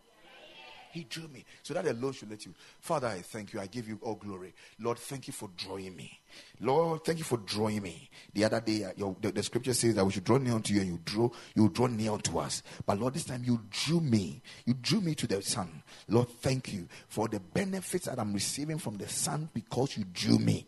[0.92, 1.46] He drew me.
[1.62, 2.54] So that alone should let you.
[2.80, 3.60] Father, I thank you.
[3.60, 4.54] I give you all glory.
[4.80, 6.20] Lord, thank you for drawing me.
[6.60, 8.10] Lord, thank you for drawing me.
[8.34, 10.74] The other day, uh, your, the, the, scripture says that we should draw near unto
[10.74, 12.64] you and you draw, you draw near to us.
[12.86, 14.42] But Lord, this time you drew me.
[14.66, 15.84] You drew me to the Son.
[16.08, 20.40] Lord, thank you for the benefits that I'm receiving from the Son because you drew
[20.40, 20.66] me.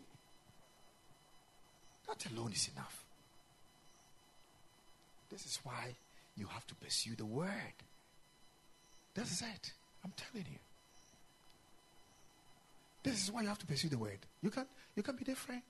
[2.06, 3.01] That alone is enough.
[5.32, 5.94] This is why
[6.36, 7.48] you have to pursue the word.
[9.14, 9.72] This is it.
[10.04, 10.58] I'm telling you.
[13.02, 14.18] This is why you have to pursue the word.
[14.42, 15.62] You can you can be different.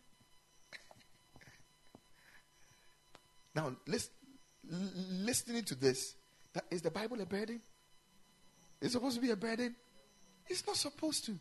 [3.54, 4.10] now, listen,
[4.68, 6.16] listening to this,
[6.54, 7.60] that, is the Bible a burden?
[8.80, 9.76] It's supposed to be a burden.
[10.48, 11.38] It's not supposed to.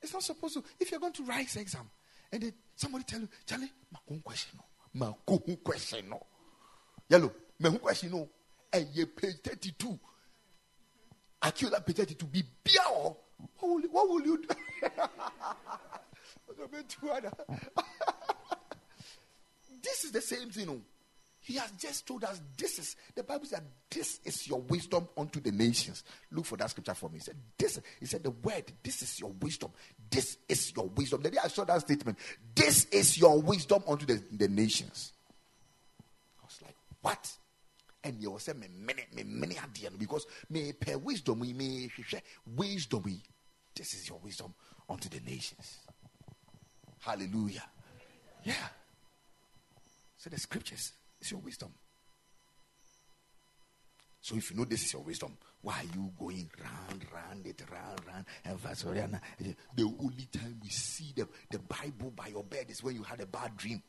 [0.00, 0.64] It's not supposed to.
[0.80, 1.90] If you're going to write exam,
[2.32, 4.58] and then somebody tell you, Charlie, my own question
[4.94, 6.20] ma ko hu question no.
[7.08, 8.28] Yellow me hu question no.
[8.72, 9.98] Eh, Ɛyɛ page thirty two
[11.42, 13.16] akiola page thirty two bi bia what
[13.62, 14.48] will what will you do?
[19.82, 20.80] This is the same thing no.
[21.42, 25.40] He has just told us this is the Bible said this is your wisdom unto
[25.40, 26.04] the nations.
[26.30, 27.18] Look for that scripture for me.
[27.18, 29.70] He said, This he said the word, this is your wisdom.
[30.10, 31.22] This is your wisdom.
[31.22, 32.18] The day I saw that statement,
[32.54, 35.12] this is your wisdom unto the, the nations.
[36.40, 37.30] I was like, What?
[38.04, 42.22] And you say me many me many idea because me per wisdom we share.
[42.56, 43.22] wisdom we
[43.74, 44.52] this is your wisdom
[44.88, 45.78] unto the nations.
[47.00, 47.64] Hallelujah.
[48.44, 48.54] Yeah.
[50.18, 51.70] So the scriptures it's your wisdom.
[54.22, 57.62] So if you know this is your wisdom, why are you going round, round it,
[57.70, 58.26] round, round?
[58.44, 62.94] And Vasoriana, the only time we see the, the Bible by your bed is when
[62.94, 63.82] you had a bad dream.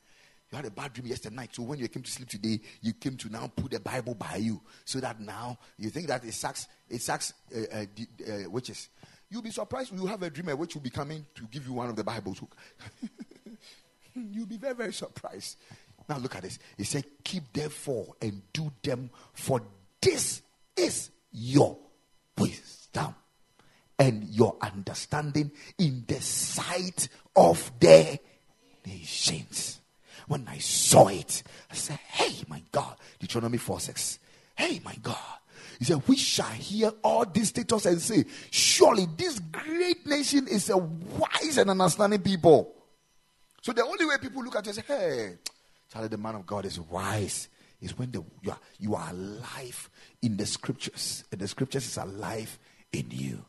[0.52, 1.50] You had a bad dream yesterday night.
[1.54, 4.38] So when you came to sleep today, you came to now put the Bible by
[4.38, 4.62] you.
[4.84, 7.86] So that now you think that it sucks, it sucks uh, uh,
[8.30, 8.90] uh, witches.
[9.30, 11.90] You'll be surprised you have a dream which will be coming to give you one
[11.90, 12.42] of the Bibles.
[14.14, 15.56] You'll be very, very surprised.
[16.10, 16.60] Now look at this.
[16.78, 19.62] He said, Keep therefore and do them, for
[20.02, 20.42] this
[20.76, 21.78] is your
[22.38, 23.16] wisdom
[23.98, 28.20] and your understanding in the sight of the
[28.86, 29.80] nations.
[30.28, 32.96] When I saw it, I said, Hey, my God.
[33.20, 34.20] Deuteronomy 4 6.
[34.56, 35.18] Hey, my God.
[35.78, 40.70] He said, We shall hear all these status and say, Surely this great nation is
[40.70, 42.74] a wise and understanding people.
[43.62, 45.38] So the only way people look at you say, Hey,
[45.92, 47.50] Charlie, the man of God is wise.
[47.82, 49.90] Is when the, you, are, you are alive
[50.22, 51.24] in the scriptures.
[51.32, 52.60] And the scriptures is alive
[52.94, 53.44] in you.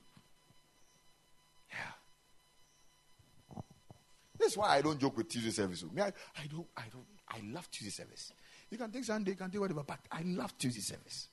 [1.71, 3.61] Yeah.
[4.41, 5.85] That's why I don't joke with Tuesday service.
[5.93, 8.33] Me, I, I don't, I don't, I love Tuesday service.
[8.71, 11.29] You can take Sunday, you can take whatever, but I love Tuesday service.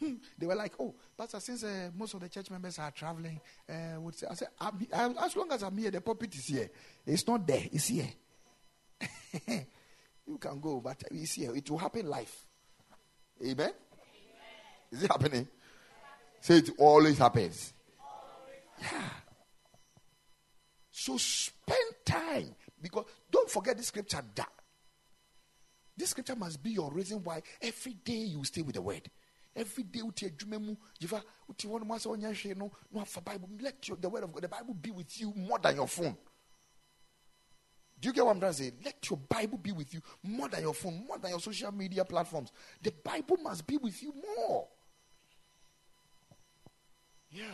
[0.00, 0.14] Hmm.
[0.36, 4.00] They were like, oh, Pastor, since uh, most of the church members are traveling, uh,
[4.00, 6.70] would say, I said, I'm, I'm, as long as I'm here, the pulpit is here.
[7.06, 8.08] It's not there, it's here.
[10.26, 11.54] you can go, but it's here.
[11.54, 12.46] It will happen life.
[13.40, 13.56] Amen?
[13.58, 13.72] Amen.
[14.90, 15.48] Is it happening?
[16.40, 17.72] Say it always happens.
[18.80, 18.88] Yeah.
[20.90, 24.50] So spend time because don't forget the scripture that
[25.96, 29.08] this scripture must be your reason why every day you stay with the word.
[29.54, 32.70] Every day uti adwuma mu jifa uti one ma so nya hwe no
[33.24, 35.86] bible let your, the word of God the bible be with you more than your
[35.88, 36.16] phone.
[38.02, 38.72] Do you get what I'm trying to say?
[38.84, 42.04] Let your Bible be with you more than your phone, more than your social media
[42.04, 42.50] platforms.
[42.82, 44.66] The Bible must be with you more.
[47.30, 47.44] Yeah.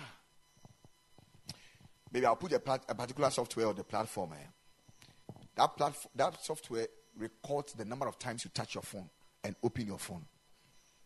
[2.10, 4.32] Maybe I'll put a, plat- a particular software on the platform.
[4.32, 5.36] Eh?
[5.54, 6.86] That, platform, that software
[7.18, 9.10] records the number of times you touch your phone
[9.44, 10.24] and open your phone.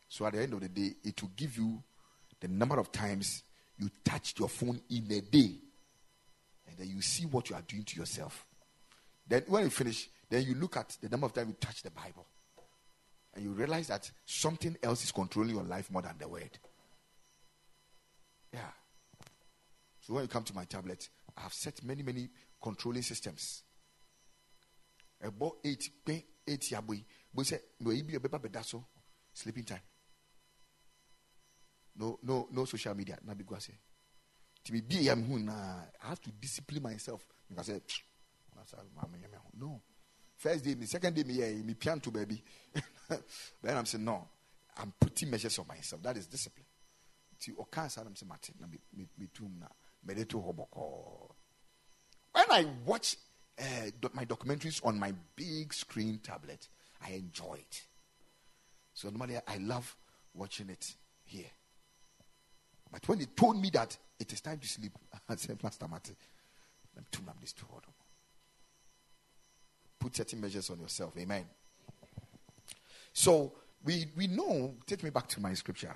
[0.09, 1.83] So at the end of the day, it will give you
[2.39, 3.43] the number of times
[3.77, 5.57] you touched your phone in a day.
[6.69, 8.47] And then you see what you are doing to yourself.
[9.33, 11.91] Then when you finish, then you look at the number of times you touch the
[11.91, 12.27] Bible.
[13.33, 16.51] And you realize that something else is controlling your life more than the word.
[18.53, 18.61] Yeah.
[20.03, 22.29] So when you come to my tablet, I have set many, many
[22.63, 23.63] controlling systems.
[25.23, 27.03] About eight, eight yaboy.
[27.35, 28.85] But say, no, be a paper bedaso,
[29.33, 29.81] sleeping time.
[31.97, 33.17] No, no, no social media.
[33.25, 33.79] Na be say.
[34.65, 35.15] To be I
[36.07, 37.27] have to discipline myself.
[37.49, 37.81] Because I say,
[39.59, 39.81] no.
[40.37, 42.43] First day, me second day, me yeah, me piano to baby.
[43.63, 44.29] then I'm saying no.
[44.79, 46.03] I'm putting measures on myself.
[46.03, 46.67] That is discipline.
[47.41, 48.79] To okan sa I'm saying Martin, na me
[49.19, 49.67] me tum na
[50.05, 51.31] me de to hoboko.
[52.33, 53.17] When I watch
[53.61, 56.69] uh, my documentaries on my big screen tablet,
[57.05, 57.83] I enjoy it.
[58.95, 59.95] So normally I love
[60.35, 61.51] watching it here.
[62.91, 64.93] But when they told me that it is time to sleep,
[65.29, 66.17] I said, Pastor Martin,
[66.97, 67.83] I'm too this to hold
[70.03, 71.17] Put certain measures on yourself.
[71.17, 71.45] Amen.
[73.13, 73.53] So
[73.85, 75.95] we we know, take me back to my scripture.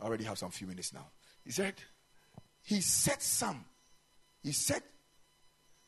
[0.00, 1.06] I already have some few minutes now.
[1.44, 1.74] He said,
[2.62, 3.62] He set some.
[4.42, 4.82] He said,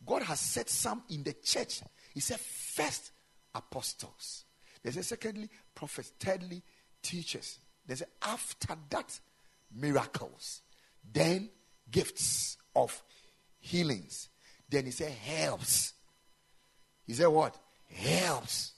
[0.04, 1.80] God has set some in the church.
[2.12, 3.12] He said, first
[3.54, 4.44] apostles.
[4.82, 6.12] There's a secondly, prophets.
[6.20, 6.62] Thirdly,
[7.02, 7.58] teachers.
[7.86, 9.18] There's a, after that,
[9.74, 10.60] miracles.
[11.10, 11.48] Then
[11.90, 13.02] gifts of
[13.58, 14.28] healings.
[14.68, 15.92] Then he said, helps.
[17.06, 17.56] He said, what?
[17.88, 18.72] Helps.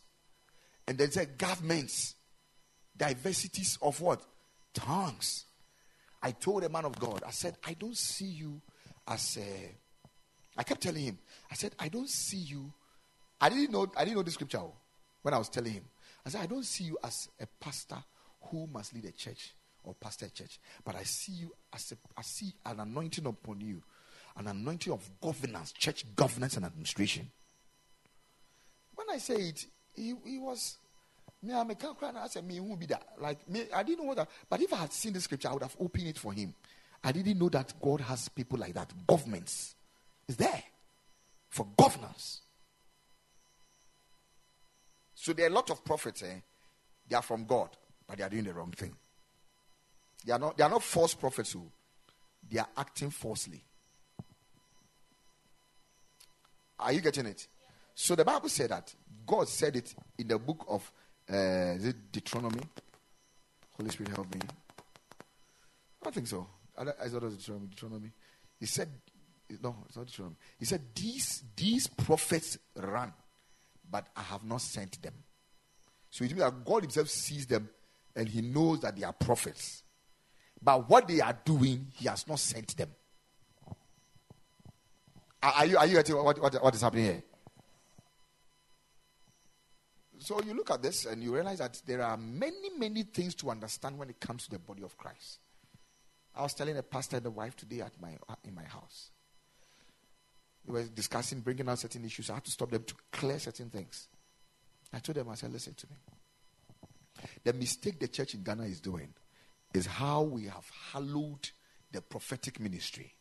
[0.87, 2.14] And then he said, governments.
[2.96, 4.22] Diversities of what?
[4.79, 5.44] tongues.
[6.22, 8.61] I told a man of God, I said, I don't see you
[9.07, 9.74] as a.
[10.57, 11.18] I kept telling him,
[11.51, 12.72] I said, I don't see you.
[13.40, 14.74] I didn't know, I didn't know the scripture oh,
[15.22, 15.85] when I was telling him.
[16.27, 17.98] I said, I don't see you as a pastor
[18.51, 21.96] who must lead a church or pastor a church, but I see you as a,
[22.16, 23.81] I see an anointing upon you,
[24.38, 27.31] an anointing of governance, church governance and administration.
[28.94, 30.79] When I say it, he, he was
[31.42, 33.07] me, I can't cry I said, me, who be that?
[33.20, 34.29] Like, me, I didn't know that.
[34.48, 36.55] But if I had seen the scripture, I would have opened it for him.
[37.03, 38.92] I didn't know that God has people like that.
[39.07, 39.77] Governments
[40.27, 40.62] is there
[41.48, 42.40] for governance.
[45.14, 46.40] So there are a lot of prophets, eh?
[47.09, 47.70] They are from God,
[48.07, 48.94] but they are doing the wrong thing.
[50.24, 51.70] They are not, they are not false prophets who
[52.51, 53.62] they are acting falsely.
[56.79, 57.47] Are you getting it?
[57.95, 58.95] So the Bible said that
[59.27, 60.93] God said it in the book of
[61.29, 61.75] uh,
[62.12, 62.62] Deuteronomy?
[63.77, 64.41] Holy Spirit, help me.
[66.07, 66.47] I think so.
[66.77, 67.69] I, I thought it was Deuteronomy.
[67.69, 68.12] Deuteronomy.
[68.59, 68.88] He said,
[69.62, 70.37] no, it's not Deuteronomy.
[70.59, 73.12] He said, these, these prophets run,
[73.91, 75.14] but I have not sent them.
[76.11, 77.69] So it means that God Himself sees them
[78.14, 79.83] and He knows that they are prophets.
[80.62, 82.91] But what they are doing, He has not sent them.
[85.42, 87.22] Are, you, are you getting what, what, what is happening here?
[90.18, 93.50] So you look at this and you realize that there are many, many things to
[93.50, 95.38] understand when it comes to the body of Christ.
[96.35, 99.10] I was telling a pastor and a wife today at my uh, in my house.
[100.67, 102.31] We were discussing bringing out certain issues.
[102.31, 104.08] I had to stop them to clear certain things.
[104.92, 105.96] I told them, I said, listen to me.
[107.44, 109.13] The mistake the church in Ghana is doing
[109.75, 111.50] is how we have hallowed
[111.90, 113.15] the prophetic ministry.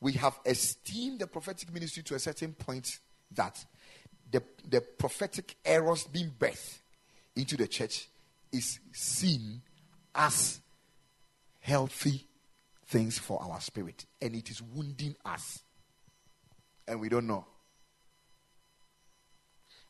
[0.00, 2.98] We have esteemed the prophetic ministry to a certain point
[3.32, 3.64] that
[4.30, 6.78] the, the prophetic errors being birthed
[7.36, 8.08] into the church
[8.52, 9.60] is seen
[10.14, 10.60] as
[11.60, 12.26] healthy
[12.86, 14.06] things for our spirit.
[14.20, 15.62] And it is wounding us.
[16.88, 17.46] And we don't know.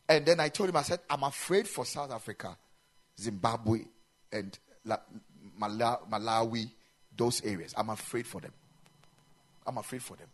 [0.09, 2.57] And then I told him, I said, I'm afraid for South Africa
[3.21, 3.81] Zimbabwe,
[4.33, 5.01] and La-
[5.57, 6.71] Mala- Malawi,
[7.17, 7.75] those areas.
[7.77, 8.53] I'm afraid for them.
[9.67, 10.29] I'm afraid for them.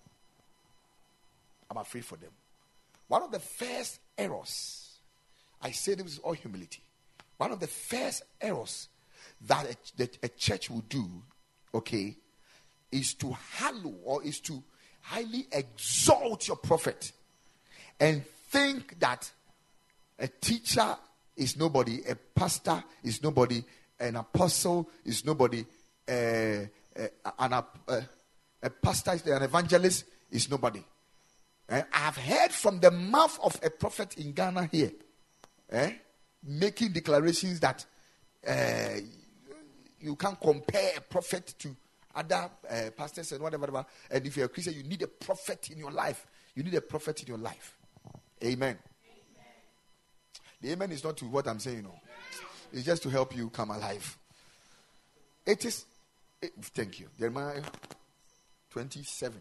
[1.71, 2.31] I'm afraid for them.
[3.09, 4.99] One of the first errors,
[5.63, 6.83] I say this with all humility,
[7.37, 8.89] one of the first errors
[9.47, 11.05] that a, that a church will do,
[11.75, 12.17] okay,
[12.91, 14.63] is to hallow or is to
[15.03, 17.13] highly exalt your prophet
[18.01, 19.31] and think that
[20.19, 20.97] a teacher
[21.37, 23.63] is nobody, a pastor is nobody,
[24.01, 25.65] an apostle is nobody,
[26.09, 28.01] uh, uh, an, uh,
[28.63, 30.83] a pastor, is an evangelist is nobody.
[31.69, 34.93] Eh, I've heard from the mouth of a prophet in Ghana here,
[35.71, 35.93] eh,
[36.45, 37.85] making declarations that
[38.47, 39.01] uh,
[40.01, 41.75] you can't compare a prophet to
[42.15, 43.87] other uh, pastors and whatever, whatever.
[44.11, 46.27] And if you're a Christian, you need a prophet in your life.
[46.55, 47.77] You need a prophet in your life.
[48.43, 48.55] Amen.
[48.55, 48.79] amen.
[50.61, 51.95] The amen is not to what I'm saying, no.
[52.73, 54.17] It's just to help you come alive.
[55.45, 55.85] It is.
[56.41, 57.09] It, thank you.
[57.19, 57.63] Jeremiah
[58.77, 59.41] 27.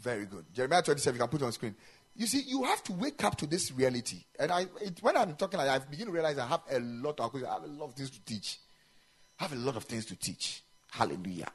[0.00, 0.46] Very good.
[0.54, 1.74] Jeremiah 27, you can put on screen.
[2.16, 4.24] You see, you have to wake up to this reality.
[4.38, 7.34] And I, it, when I'm talking I begin to realize I have a lot of,
[7.34, 8.58] I have a lot of things to teach.
[9.38, 10.62] I have a lot of things to teach.
[10.90, 11.48] Hallelujah.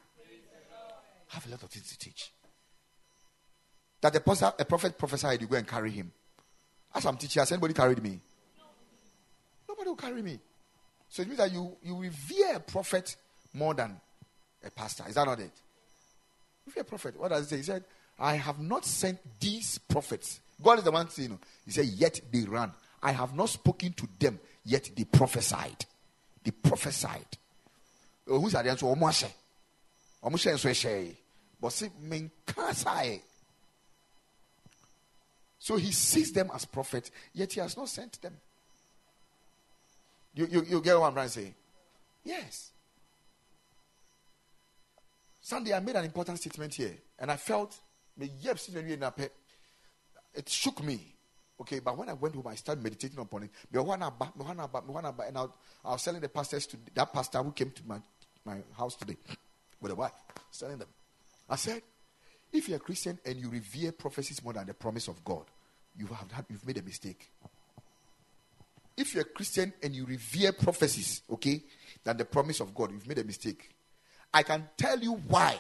[1.32, 2.32] I have a lot of things to teach.
[4.02, 6.12] That a, prophet, a prophet prophesied, you go and carry him.
[6.94, 8.20] As I'm teaching, has anybody carried me?
[9.68, 10.38] Nobody will carry me.
[11.10, 13.16] So it means that you, you revere a prophet
[13.52, 14.00] more than
[14.64, 15.06] a pastor.
[15.08, 15.52] Is that not it?
[16.68, 17.20] Revere a prophet.
[17.20, 17.58] What does it say?
[17.58, 17.84] He said,
[18.20, 20.40] I have not sent these prophets.
[20.62, 22.72] God is the one saying, He said, Yet they ran.
[23.02, 25.86] I have not spoken to them, yet they prophesied.
[26.44, 27.38] They prophesied.
[28.28, 28.86] Oh, who's that answer?
[28.86, 29.32] Omwashe.
[30.24, 31.16] Omwashe and Sweshe.
[31.62, 33.22] But see, Menkasai.
[35.60, 38.36] So he sees them as prophets, yet he has not sent them.
[40.34, 41.54] You, you, you get what I'm trying to say?
[42.24, 42.72] Yes.
[45.48, 47.80] Sunday, I made an important statement here, and I felt
[48.20, 48.30] it
[50.48, 51.00] shook me.
[51.62, 53.52] Okay, but when I went home, I started meditating upon it.
[53.72, 55.48] And I
[55.86, 57.98] was telling the pastors to that pastor who came to my,
[58.44, 59.16] my house today
[59.80, 60.12] with a wife,
[60.52, 60.90] telling them,
[61.50, 61.82] I said,
[62.52, 65.46] if you're a Christian and you revere prophecies more than the promise of God,
[65.96, 67.32] you have had, you've made a mistake.
[68.98, 71.64] If you're a Christian and you revere prophecies, okay,
[72.04, 73.70] than the promise of God, you've made a mistake.
[74.34, 75.58] I can tell you why.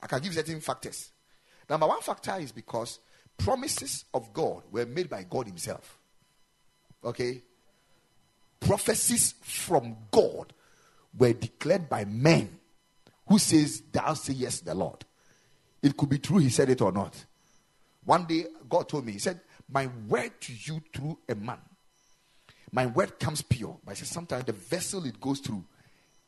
[0.00, 1.10] I can give certain factors.
[1.68, 2.98] Number one factor is because
[3.36, 5.98] promises of God were made by God Himself.
[7.04, 7.42] Okay?
[8.60, 10.52] Prophecies from God
[11.16, 12.58] were declared by men
[13.26, 15.04] who says, Thou say yes, the Lord.
[15.82, 17.14] It could be true, he said it or not.
[18.04, 21.58] One day, God told me, He said, My word to you through a man.
[22.72, 23.78] My word comes pure.
[23.84, 25.64] But I said, sometimes the vessel it goes through,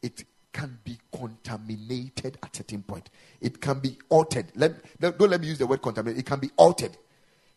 [0.03, 3.11] it can be contaminated at a certain point.
[3.41, 4.47] It can be altered.
[4.55, 6.21] Let, don't let me use the word contaminated.
[6.21, 6.97] It can be altered.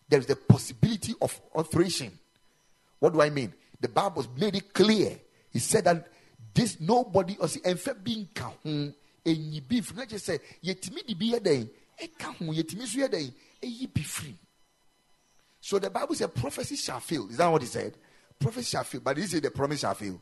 [0.08, 2.12] There is the possibility of alteration.
[3.00, 3.54] What do I mean?
[3.80, 5.18] The Bible made it clear.
[5.52, 6.08] He said that
[6.54, 7.62] this nobody or see
[8.04, 8.94] being kahun
[9.26, 9.96] and beef.
[9.96, 11.68] Not just say yetimi di be day.
[12.02, 13.34] E kahun yetimi so day.
[13.62, 14.36] E be free.
[15.60, 17.28] So the Bible said prophecy shall fail.
[17.30, 17.98] Is that what he said?
[18.40, 19.02] Prophecy shall fail.
[19.04, 20.22] But he said the promise shall fail.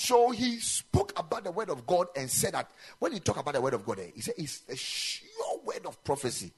[0.00, 2.70] So he spoke about the word of God and said that
[3.00, 5.84] when he talked about the word of God, eh, he said it's a sure word
[5.86, 6.52] of prophecy.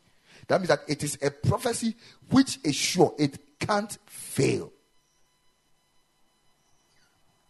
[0.47, 1.97] That means that it is a prophecy
[2.29, 4.71] which is sure, it can't fail.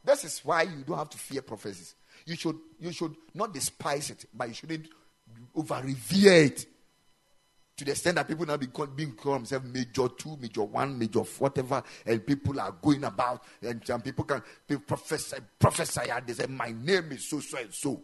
[0.05, 1.97] This is why you don't have to fear prophecies.
[2.25, 4.87] You should you should not despise it, but you shouldn't
[5.57, 6.67] over revere it
[7.81, 10.99] to the extent that people now be called, being called themselves major two, major one,
[10.99, 16.27] major whatever, and people are going about, and some people can people prophesy, prophesy, and
[16.27, 18.03] they say, My name is so, so, and so.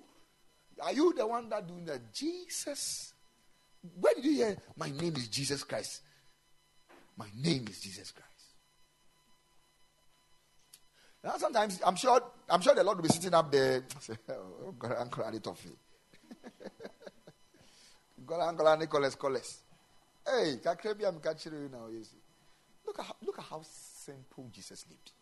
[0.81, 2.11] Are you the one that doing that?
[2.11, 3.13] Jesus.
[4.01, 6.01] Where did you hear, My name is Jesus Christ?
[7.19, 8.31] My name is Jesus Christ.
[11.23, 13.85] Now, sometimes I'm sure I'm sure the Lord will be sitting up there.
[14.01, 15.69] Say, oh, God, Uncle Andy Toffee.
[18.25, 19.37] God, Uncle Nicholas Colles.
[19.37, 19.66] Hey, kakrebi
[21.93, 22.19] You see.
[22.87, 25.13] Look at how, look at how simple Jesus lived.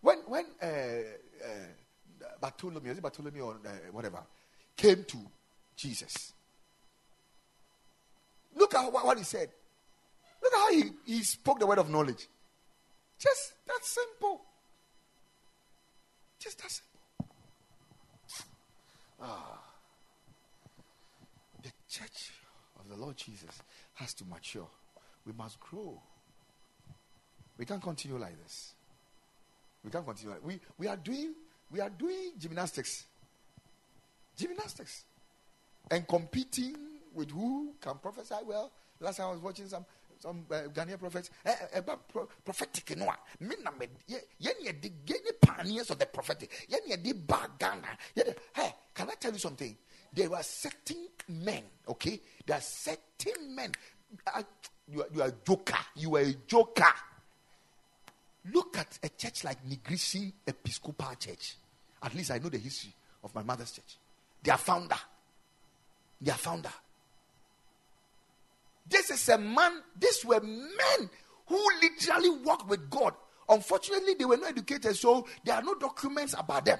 [0.00, 4.20] When when uh, uh, Bartholomew, is it Bartholomew or uh, whatever,
[4.76, 5.18] came to
[5.76, 6.32] Jesus.
[8.56, 9.48] Look at what, what he said.
[10.42, 12.26] Look at how he, he spoke the word of knowledge.
[13.18, 14.40] Just that simple.
[16.38, 17.34] Just that simple.
[19.20, 19.60] Ah.
[21.62, 22.32] The church
[22.78, 23.62] of the Lord Jesus
[23.98, 24.66] has to mature.
[25.26, 26.00] We must grow.
[27.58, 28.74] We can't continue like this.
[29.84, 30.34] We can't continue.
[30.34, 31.34] Like, we we are doing
[31.70, 33.04] we are doing gymnastics.
[34.36, 35.04] Gymnastics.
[35.90, 36.76] And competing
[37.12, 38.70] with who can prophesy well.
[39.00, 39.84] Last time I was watching some
[40.20, 43.06] some uh, Ghanaian prophets eh, eh, pro- prophetic no
[43.40, 47.86] me na me ye ye the pioneers of the prophetic ye the bag Ghana
[48.52, 49.76] hey can I tell you something
[50.12, 52.20] there were certain men okay?
[52.46, 53.72] There are certain men.
[54.26, 54.42] Uh,
[54.90, 55.78] you, are, you are a joker.
[55.96, 56.84] You are a joker.
[58.52, 61.56] Look at a church like Nigrisi Episcopal Church.
[62.02, 62.92] At least I know the history
[63.22, 63.96] of my mother's church.
[64.42, 64.96] Their founder.
[66.20, 66.72] Their founder.
[68.88, 71.10] This is a man, these were men
[71.46, 73.14] who literally walked with God.
[73.48, 76.78] Unfortunately, they were not educated, so there are no documents about them.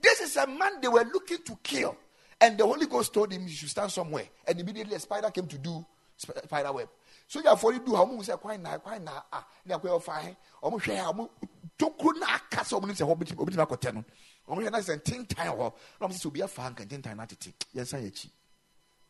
[0.00, 1.96] This is a man they were looking to kill.
[2.40, 4.28] And the Holy Ghost told him he should stand somewhere.
[4.46, 5.84] And immediately a spider came to do
[6.16, 6.88] spider web.
[7.26, 10.36] So you for you do how much quite na quite na ah na quite fine.
[10.62, 11.30] Omo hwe omo
[11.78, 14.04] toku na aka so omo say hobiti obiti na kote no.
[14.48, 15.74] Omo hwe na say tin time ho.
[16.00, 17.52] Na omo say obi afa kan tin time na tete.
[17.74, 18.28] Yensa ye chi.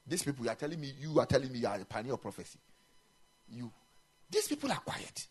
[0.07, 2.23] These people, you are telling me, you are telling me you are a pioneer of
[2.23, 2.61] prophecy.
[3.49, 3.73] You.
[4.31, 5.27] These people are quiet.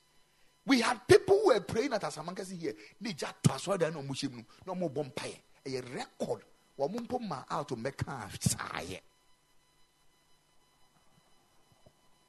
[0.66, 2.74] We had people who were praying at Asamankese here.
[3.00, 5.38] They just transferred no mushim no more bompire.
[5.66, 6.42] A record.
[6.78, 8.02] Wamumpo ma out to make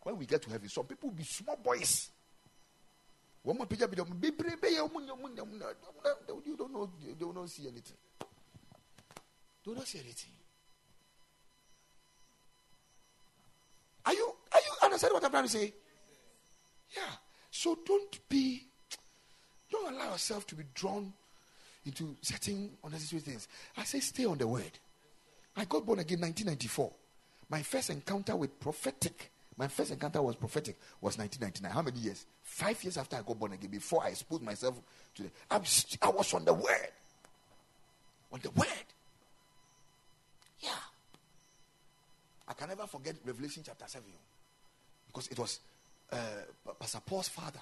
[0.02, 2.10] When we get to heaven, some people be small boys.
[3.42, 3.96] One more picture, you
[6.56, 7.96] don't know, you don't know see anything.
[9.64, 10.32] Do not see anything.
[14.04, 15.72] Are you are you understand what I'm trying to say?
[16.96, 17.02] Yeah.
[17.50, 18.62] So don't be
[19.70, 21.12] don't allow yourself to be drawn
[21.86, 23.48] into certain unnecessary things.
[23.76, 24.78] I say stay on the word.
[25.56, 26.92] I got born again 1994.
[27.48, 31.72] My first encounter with prophetic, my first encounter was prophetic was 1999.
[31.72, 32.26] How many years?
[32.42, 34.74] Five years after I got born again, before I exposed myself
[35.14, 35.62] to the, I'm,
[36.02, 36.90] I was on the word.
[38.32, 38.68] On the word.
[40.60, 40.70] Yeah.
[42.48, 44.04] I can never forget Revelation chapter 7
[45.06, 45.60] because it was
[46.12, 46.16] uh,
[46.78, 47.60] Pastor Paul's father,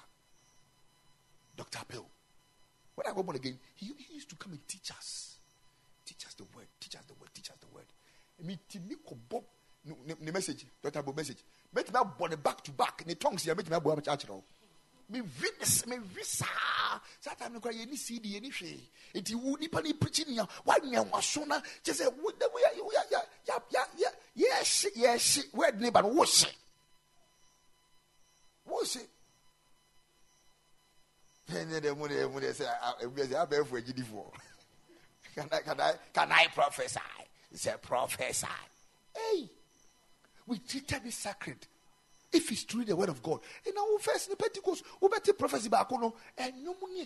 [1.55, 1.79] Dr.
[1.79, 2.05] Appel.
[2.95, 5.35] When I got born again, he, he, used to come and teach us.
[6.05, 7.85] Teach us the word, teach us the word, teach us the word.
[8.43, 9.43] Me timiko bob
[9.85, 11.03] the message, Dr.
[11.03, 11.37] Bob message.
[11.73, 13.03] Make me born back to back.
[13.05, 14.41] The tongues here make me born church now.
[15.09, 16.45] Me witness, me visa.
[17.19, 18.79] Satan no cry any CD any hwe.
[19.13, 20.45] Enti wu nipa ni preaching ya.
[20.65, 21.61] Wa nya waso na.
[21.83, 22.31] Just say we
[22.61, 25.47] ya ya ya ya ya Yes, yes.
[25.51, 26.55] Where neighbor wash it.
[28.65, 29.09] Wash it.
[31.47, 34.31] Then the money, money say, "I bear for a GD for."
[35.35, 36.99] Can I, can I, can I prophesy?
[37.51, 38.47] He said, "Prophesy."
[39.13, 39.49] Hey,
[40.47, 41.57] we treated it sacred.
[42.31, 45.67] If it's truly the word of God, and now first in Pentecost, we better prophecy
[45.67, 47.05] back on, and no money.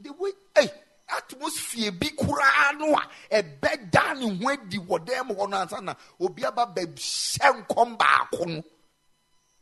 [0.00, 0.70] The way, hey
[1.08, 3.02] atmosphere bi koraa no a
[3.42, 7.96] ɛbɛda ne ho adi wɔ dan mu hɔ no ansa na obi aba bɛhyɛ nkɔm
[7.98, 8.62] baako no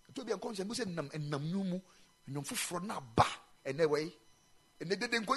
[0.09, 1.81] ɛtɔ bi nkɔm sɛ mo sɛ nam ɛnam no mu
[2.29, 3.27] nnwom foforɔ no aba
[3.67, 4.13] and that way,
[4.81, 5.37] and they didn't go.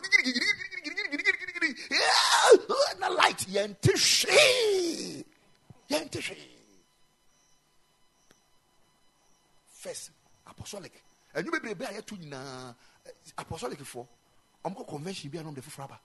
[2.99, 5.23] na light yɛnte hwee
[5.89, 6.57] yɛnte hwee
[9.67, 10.11] first
[10.45, 10.93] apostolic.
[11.35, 12.75] Ɛnwo be a yɛto nyinaa
[13.37, 14.07] apostolicfoɔ
[14.65, 15.99] ɔmkɔ convention bi a nomde foforɔ aba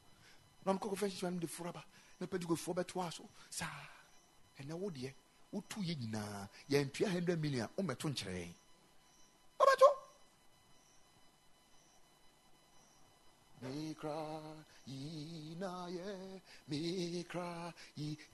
[0.65, 1.85] na ɔmkɔ convention bi a nomde foforɔ aba
[2.21, 3.89] na pɛdigofoɔ bɛtoa so saa
[4.61, 5.13] ɛnɛ wo deɛ
[5.53, 7.69] wotu yɛ nyinaa yɛntua 100 million.
[7.77, 8.55] Womɛto nkyerɛɛ
[9.59, 9.87] wobɛto
[13.63, 14.72] me cry.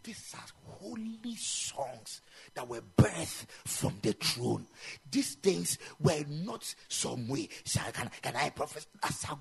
[0.02, 2.22] These are holy songs
[2.54, 4.66] that were birthed from the throne.
[5.10, 7.48] These things were not some way.
[7.92, 8.86] Can, can I prophesy?
[9.02, 9.36] As a.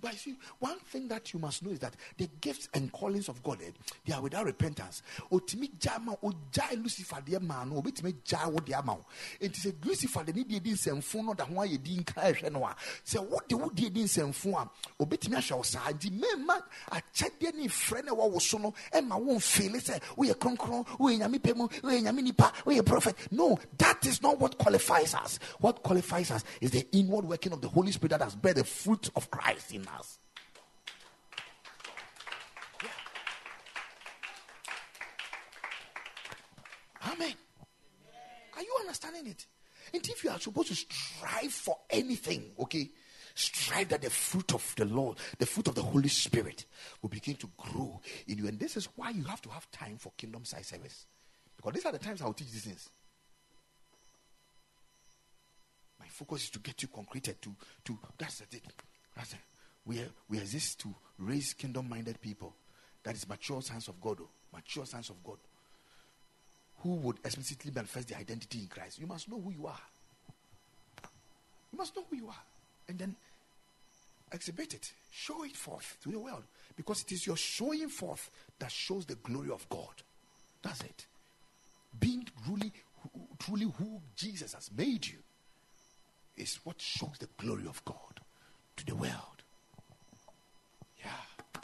[0.00, 3.42] But see, one thing that you must know is that the gifts and callings of
[3.42, 3.70] God, eh,
[4.06, 5.02] they are without repentance.
[5.30, 8.98] Otimi jama ojai Lucifer de man, obitimi jai wo de ama.
[9.40, 12.14] It is a Lucifer de ni di di nsɛmfo no da ho ayɛ di nka
[12.14, 12.76] ɛhwɛ no a.
[13.04, 14.70] Sɛ wo de wo di di nsɛmfo a,
[15.02, 15.90] obitimi ahyɛ wo saa.
[15.92, 20.34] Nti mema akyɛdeɛ ne frɛ no ɛwɔ wo so no ɛma wo mfeele sɛ woyɛ
[20.34, 23.16] kronkron, woyɛ nyame pɛ mu, woyɛ nyame nipa, woyɛ prophet.
[23.30, 25.38] No, that is not what qualifies us.
[25.60, 28.64] What qualifies us is the inward working of the Holy Spirit that has bear the
[28.64, 30.18] fruit of Christ in us.
[37.06, 37.34] Amen.
[38.56, 39.46] Are you understanding it?
[39.92, 42.90] And if you are supposed to strive for anything, okay,
[43.40, 46.66] strive that the fruit of the Lord, the fruit of the Holy Spirit,
[47.00, 48.46] will begin to grow in you.
[48.46, 51.06] And this is why you have to have time for kingdom side service.
[51.56, 52.88] Because these are the times I will teach these things.
[55.98, 58.62] My focus is to get you concreted to to that's it.
[59.14, 59.38] That's it.
[59.84, 62.54] We we exist to raise kingdom-minded people.
[63.02, 64.18] That is mature sons of God.
[64.20, 65.38] Oh, mature sons of God.
[66.78, 68.98] Who would explicitly manifest their identity in Christ.
[68.98, 69.80] You must know who you are.
[71.72, 72.42] You must know who you are.
[72.88, 73.14] And then
[74.32, 74.92] exhibit it.
[75.10, 76.44] Show it forth to the world.
[76.76, 80.02] Because it is your showing forth that shows the glory of God.
[80.62, 81.06] That's it.
[81.98, 82.72] Being truly,
[83.38, 85.18] truly who Jesus has made you
[86.36, 88.20] is what shows the glory of God
[88.76, 89.42] to the world.
[90.98, 91.60] Yeah.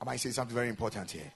[0.00, 1.32] I might say something very important here.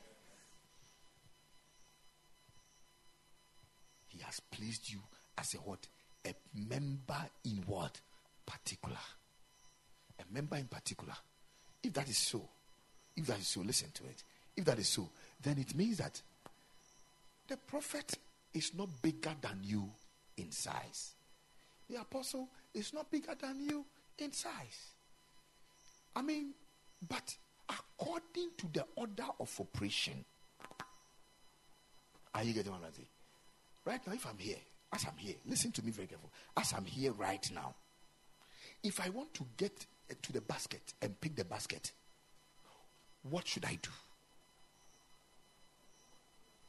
[4.09, 4.99] He has placed you
[5.39, 5.87] as a what?
[6.27, 8.01] A member in what?
[8.47, 8.99] Particular.
[10.19, 11.15] A member in particular.
[11.83, 12.49] If that is so,
[13.17, 14.23] if that is so, listen to it.
[14.57, 15.09] If that is so,
[15.43, 16.21] then it means that
[17.49, 18.19] the prophet
[18.55, 19.91] is not bigger than you
[20.37, 21.15] in size.
[21.89, 23.85] The apostle is not bigger than you
[24.19, 24.93] in size.
[26.15, 26.53] I mean,
[27.09, 27.35] but
[27.69, 30.25] according to the order of operation,
[32.35, 33.07] are you getting what I'm saying?
[33.85, 34.57] Right now, if I'm here,
[34.93, 36.31] as I'm here, listen to me very careful.
[36.57, 37.75] As I'm here right now,
[38.83, 39.87] if I want to get
[40.21, 41.93] to the basket and pick the basket,
[43.23, 43.91] what should I do?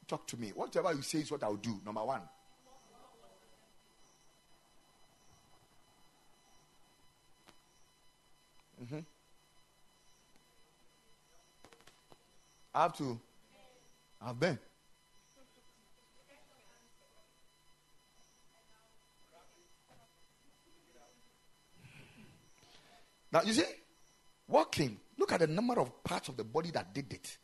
[0.07, 0.51] Talk to me.
[0.53, 1.79] Whatever you say is what I'll do.
[1.85, 2.21] Number one.
[8.83, 8.99] Mm-hmm.
[12.75, 13.19] I have to.
[14.21, 14.59] I've been.
[23.33, 23.65] Now you see,
[24.47, 24.99] walking.
[25.17, 27.37] Look at the number of parts of the body that did it.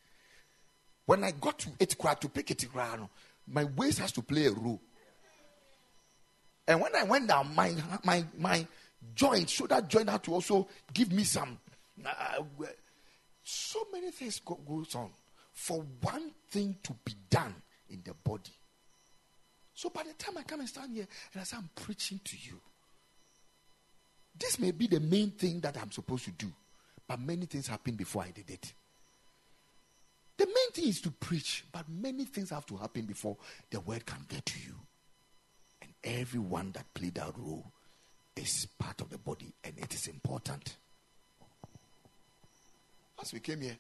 [1.06, 2.66] When I got to it to pick it,
[3.48, 4.80] my waist has to play a role.
[6.68, 7.74] And when I went down, my
[8.04, 8.68] my my
[9.16, 11.58] joint, shoulder joint had to also give me some.
[12.06, 12.44] Uh,
[13.44, 15.10] so many things go, goes on
[15.52, 17.56] for one thing to be done
[17.90, 18.52] in the body.
[19.74, 22.62] So by the time I come and stand here and as I'm preaching to you,
[24.40, 26.48] this may be the main thing that I'm supposed to do,
[27.08, 28.74] but many things happened before I did it.
[30.38, 33.36] The main thing is to preach, but many things have to happen before
[33.70, 34.76] the word can get to you.
[35.82, 37.66] And everyone that played that role
[38.36, 40.78] is part of the body, and it is important.
[43.22, 43.78] As we came here,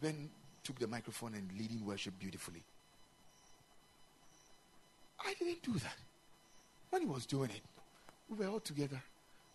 [0.00, 0.28] Ben
[0.64, 2.64] took the microphone and leading worship beautifully.
[5.24, 5.96] I didn't do that.
[6.90, 7.62] When he was doing it,
[8.28, 9.00] we were all together.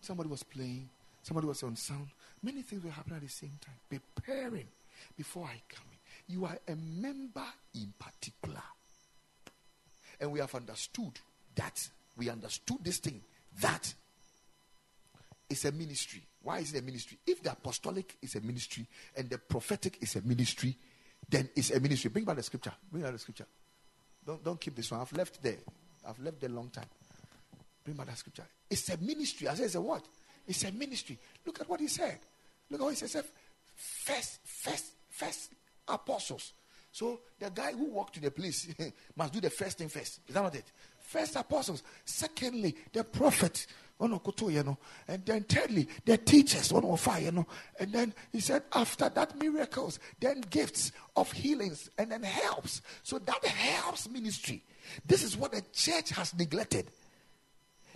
[0.03, 0.89] Somebody was playing,
[1.21, 2.07] somebody was on sound.
[2.41, 4.67] Many things were happening at the same time, preparing
[5.15, 6.35] before I come in.
[6.35, 8.61] You are a member in particular.
[10.19, 11.19] And we have understood
[11.55, 11.87] that.
[12.17, 13.21] We understood this thing
[13.61, 13.93] that
[15.49, 16.21] it's a ministry.
[16.41, 17.17] Why is it a ministry?
[17.25, 18.85] If the apostolic is a ministry
[19.15, 20.77] and the prophetic is a ministry,
[21.29, 22.09] then it's a ministry.
[22.09, 22.73] Bring back the scripture.
[22.91, 23.47] Bring back the scripture.
[24.25, 24.99] Don't, don't keep this one.
[24.99, 25.59] I've left there.
[26.05, 26.87] I've left there a long time.
[27.83, 28.45] Bring back that scripture.
[28.69, 29.47] It's a ministry.
[29.47, 30.05] I said it's a what?
[30.47, 31.19] It's a ministry.
[31.45, 32.19] Look at what he said.
[32.69, 33.23] Look at what he says.
[33.75, 35.51] First, first, first
[35.87, 36.53] apostles.
[36.91, 38.67] So the guy who walked to the place
[39.15, 40.19] must do the first thing first.
[40.27, 40.71] Is that not it?
[40.99, 41.83] First apostles.
[42.05, 43.67] Secondly, the prophet.
[44.01, 44.77] You know,
[45.07, 46.73] and then thirdly, the teachers.
[46.73, 47.47] One of fire, you know.
[47.79, 52.81] And then he said, after that, miracles, then gifts of healings, and then helps.
[53.03, 54.61] So that helps ministry.
[55.05, 56.91] This is what the church has neglected.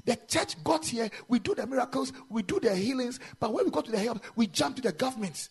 [0.07, 3.71] The church got here, we do the miracles, we do the healings, but when we
[3.71, 5.49] go to the help, we jump to the government.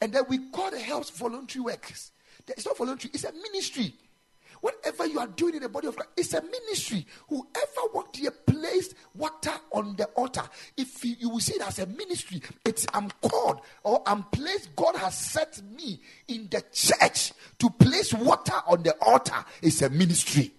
[0.00, 2.12] And then we call the helps voluntary works.
[2.46, 3.94] It's not voluntary, it's a ministry.
[4.60, 7.04] Whatever you are doing in the body of Christ, it's a ministry.
[7.28, 10.44] Whoever worked here placed water on the altar.
[10.76, 14.76] If you, you will see it as a ministry, it's I'm called or I'm placed.
[14.76, 19.44] God has set me in the church to place water on the altar.
[19.60, 20.52] It's a ministry.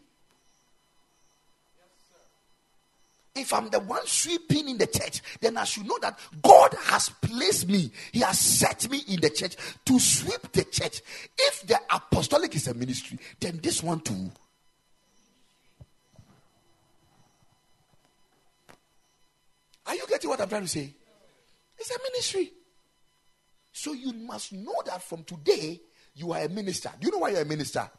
[3.35, 7.09] If I'm the one sweeping in the church, then I should know that God has
[7.09, 7.91] placed me.
[8.11, 9.55] He has set me in the church
[9.85, 11.01] to sweep the church.
[11.37, 14.31] If the apostolic is a ministry, then this one too.
[19.85, 20.93] Are you getting what I'm trying to say?
[21.77, 22.53] It's a ministry.
[23.71, 25.81] So you must know that from today,
[26.13, 26.91] you are a minister.
[26.99, 27.89] Do you know why you're a minister?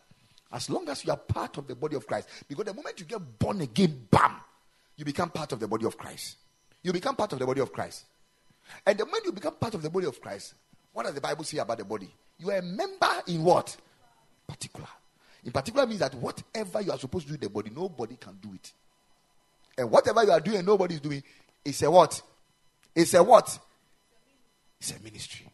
[0.52, 2.28] As long as you are part of the body of Christ.
[2.48, 4.36] Because the moment you get born again, bam,
[4.96, 6.36] you become part of the body of Christ.
[6.82, 8.04] You become part of the body of Christ.
[8.86, 10.54] And the moment you become part of the body of Christ,
[10.92, 12.08] what does the Bible say about the body?
[12.38, 13.76] You are a member in what?
[14.46, 14.88] Particular.
[15.44, 18.38] In particular means that whatever you are supposed to do in the body, nobody can
[18.40, 18.72] do it.
[19.76, 21.22] And whatever you are doing, nobody is doing.
[21.64, 22.22] It's a what?
[22.94, 23.58] It's a what?
[24.80, 25.48] It's a ministry.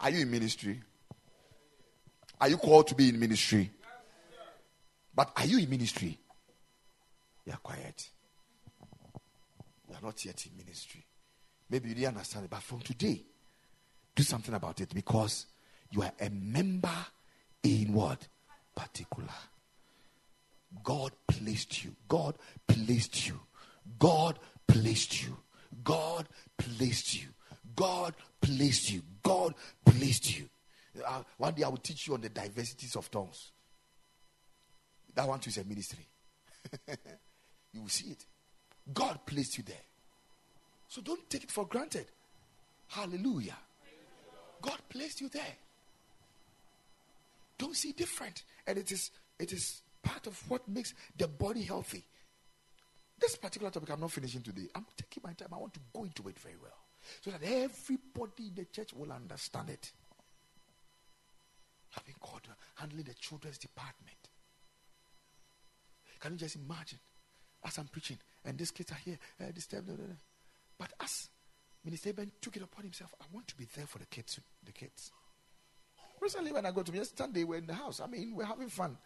[0.00, 0.80] Are you in ministry?
[2.40, 3.70] Are you called to be in ministry?
[5.18, 6.16] But are you in ministry?
[7.44, 8.08] You are quiet.
[9.88, 11.04] You are not yet in ministry.
[11.68, 13.22] Maybe you didn't understand it, but from today,
[14.14, 15.46] do something about it because
[15.90, 16.94] you are a member
[17.64, 18.28] in what?
[18.76, 19.34] Particular.
[20.84, 21.96] God placed you.
[22.06, 22.36] God
[22.68, 23.40] placed you.
[23.98, 24.38] God
[24.68, 25.36] placed you.
[25.82, 27.26] God placed you.
[27.74, 29.02] God placed you.
[29.24, 29.54] God
[29.84, 30.48] placed you.
[31.04, 33.50] Uh, one day I will teach you on the diversities of tongues.
[35.18, 36.06] That one too is a ministry.
[37.72, 38.24] you will see it.
[38.94, 39.82] God placed you there.
[40.86, 42.06] So don't take it for granted.
[42.86, 43.56] Hallelujah.
[44.62, 45.56] God placed you there.
[47.58, 48.44] Don't see different.
[48.64, 49.10] And it is
[49.40, 52.04] it is part of what makes the body healthy.
[53.18, 54.68] This particular topic I'm not finishing today.
[54.72, 55.48] I'm taking my time.
[55.52, 56.78] I want to go into it very well.
[57.22, 59.90] So that everybody in the church will understand it.
[61.90, 62.42] Having called
[62.76, 64.17] handling the children's department.
[66.20, 66.98] Can you just imagine?
[67.64, 69.66] As I'm preaching, and these kids are here, uh, this
[70.78, 71.28] but as
[71.84, 74.38] Minister Ben took it upon himself, I want to be there for the kids.
[74.64, 75.10] The kids.
[76.20, 78.00] Recently, when I go to yesterday, they were in the house.
[78.00, 78.96] I mean, we're having fun.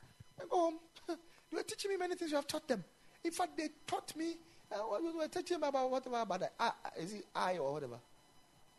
[0.41, 0.79] I go home.
[1.09, 2.85] they were teaching me many things you have taught them.
[3.25, 4.37] In fact, they taught me.
[4.71, 7.99] Uh, we were teaching them about whatever about the, uh, is it I or whatever.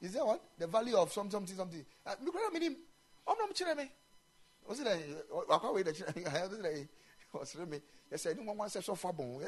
[0.02, 1.86] Is that what the value of some something something?
[2.06, 2.76] Uh, look at me.
[3.28, 3.92] I'm not me.
[4.68, 4.98] Was it a?
[5.54, 5.88] I can't wait.
[6.28, 6.48] I
[7.68, 7.82] me.
[8.12, 9.42] I said, "No one wants to so far bon."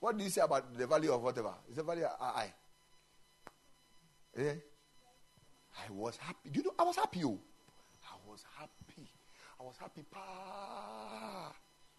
[0.00, 1.54] What do you say about the value of whatever?
[1.70, 2.52] Is the value of I?
[4.36, 4.54] Eh?
[5.76, 6.50] I was happy.
[6.50, 6.74] Do you know?
[6.78, 7.24] I was happy.
[7.24, 7.38] Oh.
[8.04, 9.08] I was happy.
[9.58, 10.02] I was happy.
[10.10, 11.52] Pa.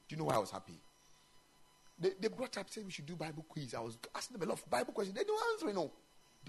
[0.07, 0.79] Do you know why I was happy?
[1.97, 3.73] They, they brought up saying we should do Bible quiz.
[3.73, 5.17] I was asking them a lot of Bible questions.
[5.17, 5.91] They didn't answer, you know.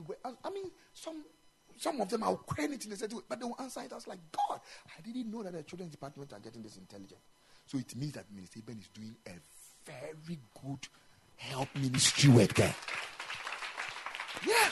[0.06, 1.24] Were, I mean, some
[1.78, 3.92] some of them are it in the way, but they will answer it.
[3.92, 7.20] I was like, God, I didn't know that the children's department are getting this intelligent.
[7.66, 9.32] So it means that Minister Ben is doing a
[9.84, 10.88] very good
[11.36, 12.74] help ministry work there.
[14.46, 14.68] Yeah.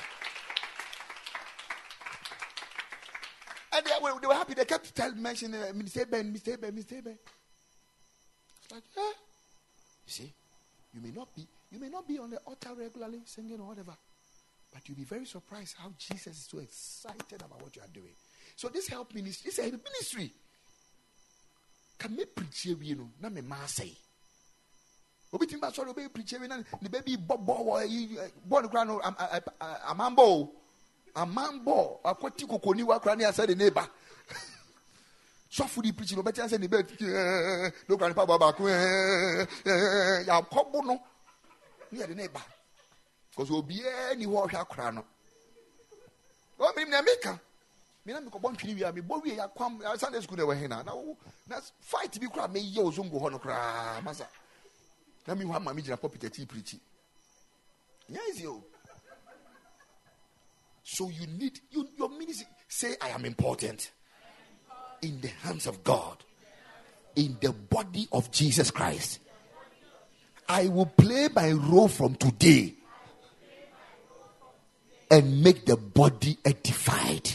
[3.74, 4.54] And they were, they were happy.
[4.54, 7.18] They kept telling, mentioning uh, Minister Ben, Minister Ben, Minister Ben.
[8.62, 9.02] It's like, yeah.
[9.02, 10.32] You see,
[10.94, 13.96] you may not be, you may not be on the altar regularly singing or whatever,
[14.74, 18.12] but you'll be very surprised how Jesus is so excited about what you are doing.
[18.56, 20.32] So this help ministry, this help ministry.
[21.96, 23.92] Can me preach you know, na me ma say.
[25.32, 27.54] Obi timba sorry obi preach here na the baby bo bo
[28.44, 30.50] bo no kra eh, eh, eh, no amambo
[31.14, 33.88] amambo akwati kokoni wa kra ne asa de neighbor
[35.96, 41.00] preaching ne bɛ ɛɛ ne okura nipa bɔ baako ɛɛ ɛɛ yakɔbo no
[41.92, 42.14] ne yɛ de
[43.36, 45.04] kɔsɔ obiara ni hɔ ɔhwɛ akora no.
[46.58, 47.38] Ɔmi nim na mi ka
[48.04, 50.92] mi na mi kɔ bɔ mi bɔ sunday school na na na
[51.46, 53.38] na fight bi kora mi yɛ hɔ no
[54.02, 54.26] masa.
[55.26, 55.98] Na mi hɔ ama mi gyina
[58.28, 58.62] easy o.
[60.82, 63.90] So you need you your ministry say i am important
[65.00, 66.18] in the hands of God,
[67.16, 69.20] in the body of Jesus Christ.
[70.48, 72.74] I will play my role from today
[75.14, 77.30] and make the body edified.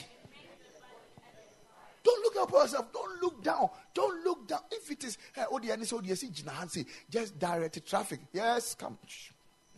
[2.03, 2.91] Don't look up yourself.
[2.91, 3.69] Don't look down.
[3.93, 4.59] Don't look down.
[4.69, 8.19] If it is, uh, oh, the so the see, just direct traffic.
[8.33, 8.97] Yes, come.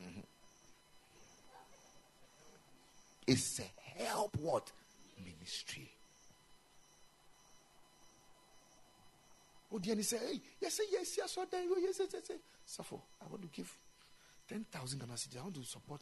[0.02, 0.22] Mm-hmm.
[3.28, 4.72] It's a help what
[5.24, 5.92] ministry.
[9.72, 12.40] Odiani say, hey, yes, yes, yes, yes, yes, yes, yes, yes.
[12.66, 12.96] Suffer.
[13.22, 13.72] I want to give
[14.50, 15.38] 10,000 Ghana cedis.
[15.38, 16.02] I want to support.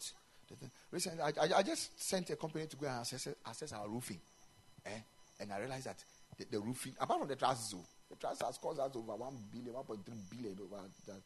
[0.91, 4.20] Recently, I, I, I, just sent a company to go and assess, assess our roofing.
[4.86, 4.89] Eh?
[5.39, 6.04] And I realized that
[6.38, 7.76] the, the roofing, apart from the trusses,
[8.10, 9.97] the trust has cost us over 1 billion, 1.3
[10.30, 11.22] billion over that.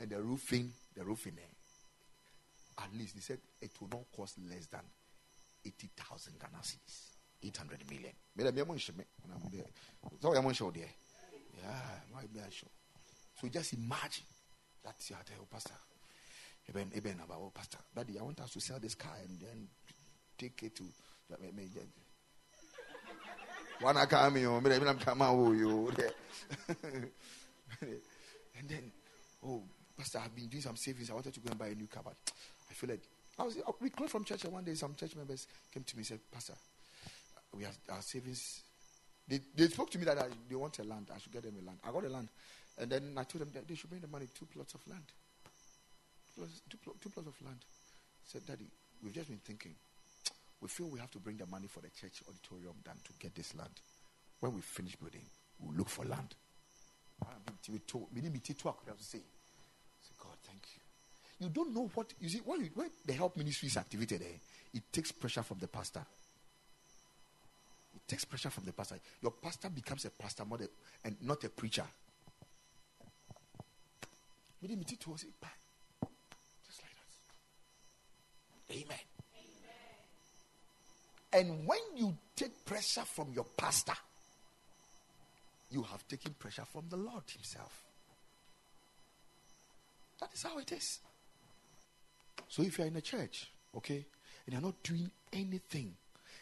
[0.00, 4.66] And the roofing, the roofing, eh, at least they said it will not cost less
[4.66, 4.80] than
[5.64, 7.12] 80,000 Ghana cedis.
[7.44, 8.12] 800 million.
[11.60, 11.70] Yeah?
[13.40, 14.24] So just imagine
[14.84, 15.74] that you are the pastor.
[16.68, 17.78] Eben, Eben, about oh, pastor.
[17.94, 19.68] Daddy, I want us to sell this car and then
[20.38, 20.84] take it to.
[23.80, 25.92] One I come here, I'm coming you.
[28.58, 28.92] And then,
[29.44, 29.62] oh,
[29.96, 31.10] pastor, I've been doing some savings.
[31.10, 32.16] I wanted to go and buy a new car, but
[32.70, 33.02] I feel like
[33.38, 33.56] I was.
[33.80, 36.20] We closed from church, and one day some church members came to me and said,
[36.30, 36.54] Pastor,
[37.56, 38.62] we have our savings
[39.26, 41.10] They, they spoke to me that I, they want a land.
[41.14, 41.78] I should get them a land.
[41.84, 42.28] I got a land.
[42.78, 45.04] And then I told them that they should bring the money, two plots of land.
[46.36, 47.58] Plots, two, two plots of land.
[48.24, 48.66] Said, Daddy,
[49.02, 49.74] we've just been thinking.
[50.60, 53.34] We feel we have to bring the money for the church auditorium than to get
[53.34, 53.72] this land.
[54.40, 55.24] When we finish building,
[55.60, 56.34] we'll look for land.
[57.68, 57.80] We we.
[58.14, 59.18] We to say,
[60.18, 60.82] God, thank you.
[61.42, 64.22] You don't know what you see when, you, when the help ministry is activated.
[64.22, 64.38] Eh,
[64.74, 66.04] it takes pressure from the pastor.
[67.94, 69.00] It takes pressure from the pastor.
[69.20, 70.58] Your pastor becomes a pastor more
[71.04, 71.84] and not a preacher.
[74.62, 74.70] Like
[75.40, 75.56] that.
[78.70, 78.98] Amen.
[81.32, 83.94] And when you take pressure from your pastor,
[85.70, 87.82] you have taken pressure from the Lord Himself.
[90.20, 91.00] That is how it is.
[92.48, 94.04] So if you're in a church, okay,
[94.44, 95.94] and you're not doing anything,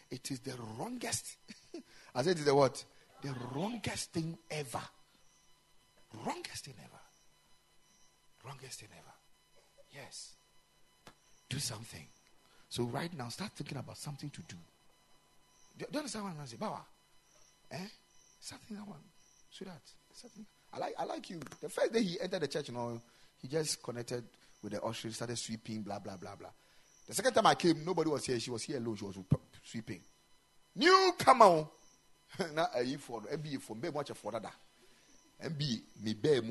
[0.09, 1.37] it is the wrongest.
[2.15, 2.83] I said the what?
[3.21, 4.81] The wrongest thing ever.
[6.25, 6.99] Wrongest thing ever.
[8.45, 9.13] Wrongest thing ever.
[9.93, 10.33] Yes.
[11.47, 12.05] Do something.
[12.69, 14.57] So right now, start thinking about something to do.
[15.89, 16.59] Do you understand what I'm saying?
[16.59, 16.81] Bawa?
[17.71, 17.87] Eh?
[18.39, 19.01] Something I want.
[19.49, 19.81] Sweetheart.
[20.13, 20.45] Something.
[20.73, 21.39] I like I like you.
[21.59, 23.01] The first day he entered the church, you know,
[23.41, 24.23] he just connected
[24.61, 26.49] with the usher, started sweeping, blah, blah, blah, blah.
[27.07, 28.39] The second time I came, nobody was here.
[28.39, 28.95] She was here alone.
[28.95, 29.17] She was
[29.63, 30.01] sweeping.
[30.75, 31.67] New come on.
[32.53, 34.45] Na ayi for MBA for me watch for that.
[35.43, 36.41] MBA me be.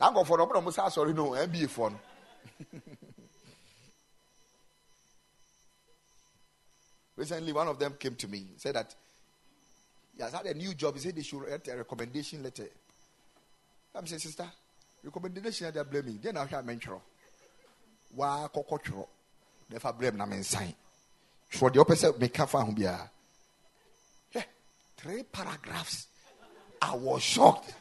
[0.00, 1.98] I'm going for no, but I'm sorry no, MBA for no.
[7.18, 8.94] Recently, one of them came to me, and said that
[10.16, 10.94] he has had a new job.
[10.94, 12.68] He said they should write a recommendation letter.
[13.92, 14.46] I'm saying, sister,
[15.02, 16.20] recommendation they're blaming.
[16.22, 16.94] Then I'll hear mention.
[18.14, 19.08] Wa kokotro.
[19.68, 20.72] Never blame na men sign.
[21.48, 23.08] For the opposite, make for Yeah,
[24.96, 26.06] three paragraphs.
[26.80, 27.74] I was shocked.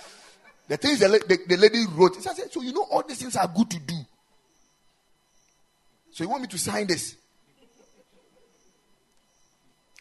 [0.68, 2.18] the things the, the, the lady wrote.
[2.18, 3.94] I said, so you know all these things are good to do.
[6.10, 7.16] So you want me to sign this?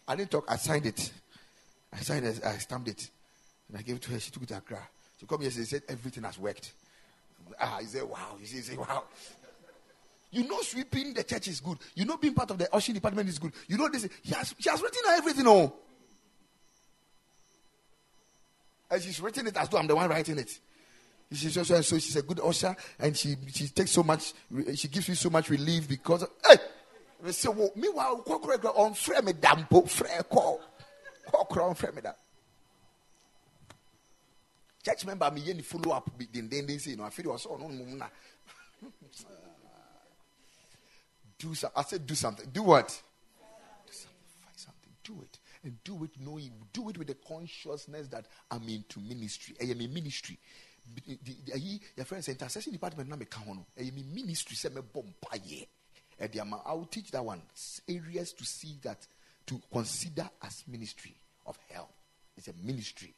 [0.07, 0.45] I didn't talk.
[0.47, 1.11] I signed it.
[1.91, 2.43] I signed it.
[2.43, 3.09] I stamped it.
[3.69, 4.19] And I gave it to her.
[4.19, 4.87] She took it to Accra.
[5.19, 6.73] She called me and she said, everything has worked.
[7.59, 8.35] Ah, he said, wow.
[8.39, 9.03] He said, wow.
[10.31, 11.77] You know, sweeping the church is good.
[11.95, 13.53] You know, being part of the ushering department is good.
[13.67, 14.07] You know, this.
[14.21, 15.71] He has, she has written everything on.
[18.91, 20.59] And she's written it as though I'm the one writing it.
[21.31, 24.33] She's also, so she's a good usher, and she she takes so much.
[24.75, 26.25] She gives me so much relief because.
[26.47, 26.57] Hey,
[27.31, 30.59] sɛ wo meanwhile kɔkorɔ kura ɔmfrɛ me da mpo frɛ kɔ
[31.27, 32.13] kɔkorɔ ɔmfrɛ me da
[34.83, 38.09] church member meyɛ ne follow up bi dendenden sei no afei ɔsɛ ɔno nom na
[41.37, 42.49] do some, I said do something.
[42.51, 42.87] Do what?
[42.87, 44.17] Do something.
[44.43, 44.91] Find something.
[45.03, 45.39] Do it.
[45.63, 46.51] And do it knowing.
[46.73, 49.55] Do it with the consciousness that I'm into ministry.
[49.61, 50.37] I am in ministry.
[51.95, 54.81] Your friend said intercession department na me ka ho I am in ministry say me
[54.81, 55.15] bomb
[56.19, 57.41] I will teach that one
[57.87, 59.05] areas to see that
[59.47, 61.91] to consider as ministry of help.
[62.37, 63.13] It's a ministry.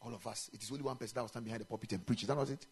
[0.00, 2.06] All of us, it is only one person that will stand behind the pulpit and
[2.06, 2.22] preach.
[2.22, 2.66] Is that was it?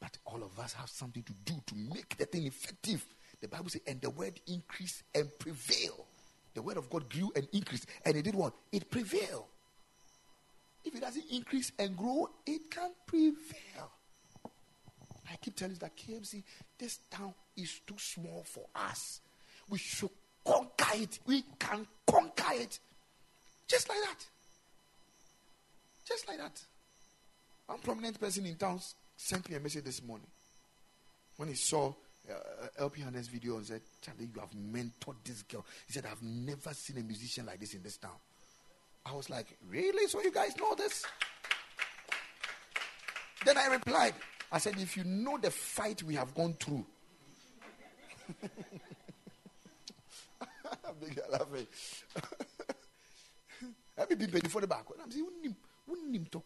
[0.00, 3.04] But all of us have something to do to make the thing effective.
[3.40, 6.06] The Bible says, and the word increased and prevail.
[6.54, 7.86] The word of God grew and increased.
[8.04, 8.54] And it did what?
[8.72, 9.44] It prevailed.
[10.84, 13.92] If it doesn't increase and grow, it can't prevail.
[15.30, 16.42] I keep telling you that KMC,
[16.78, 19.20] this town is too small for us.
[19.68, 20.10] We should
[20.44, 21.18] conquer it.
[21.26, 22.78] We can conquer it.
[23.68, 24.26] Just like that.
[26.04, 26.60] Just like that.
[27.66, 28.80] One prominent person in town
[29.16, 30.26] sent me a message this morning.
[31.36, 31.94] When he saw
[32.28, 35.64] uh, LP Hannes video and said, Charlie, you have mentored this girl.
[35.86, 38.16] He said, I've never seen a musician like this in this town.
[39.06, 40.08] I was like, Really?
[40.08, 41.04] So you guys know this?
[43.44, 44.14] Then I replied,
[44.52, 46.86] I said, If you know the fight we have gone through,
[51.00, 51.66] big laughing.
[54.08, 54.84] Been before the back?
[55.02, 55.26] I'm saying,
[55.86, 56.42] wouldn't him to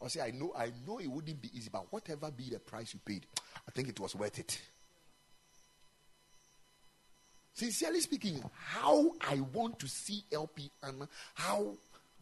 [0.00, 2.94] Or say, I know, I know it wouldn't be easy, but whatever be the price
[2.94, 3.26] you paid,
[3.66, 4.60] I think it was worth it.
[7.54, 11.74] Sincerely speaking, how I want to see LP and how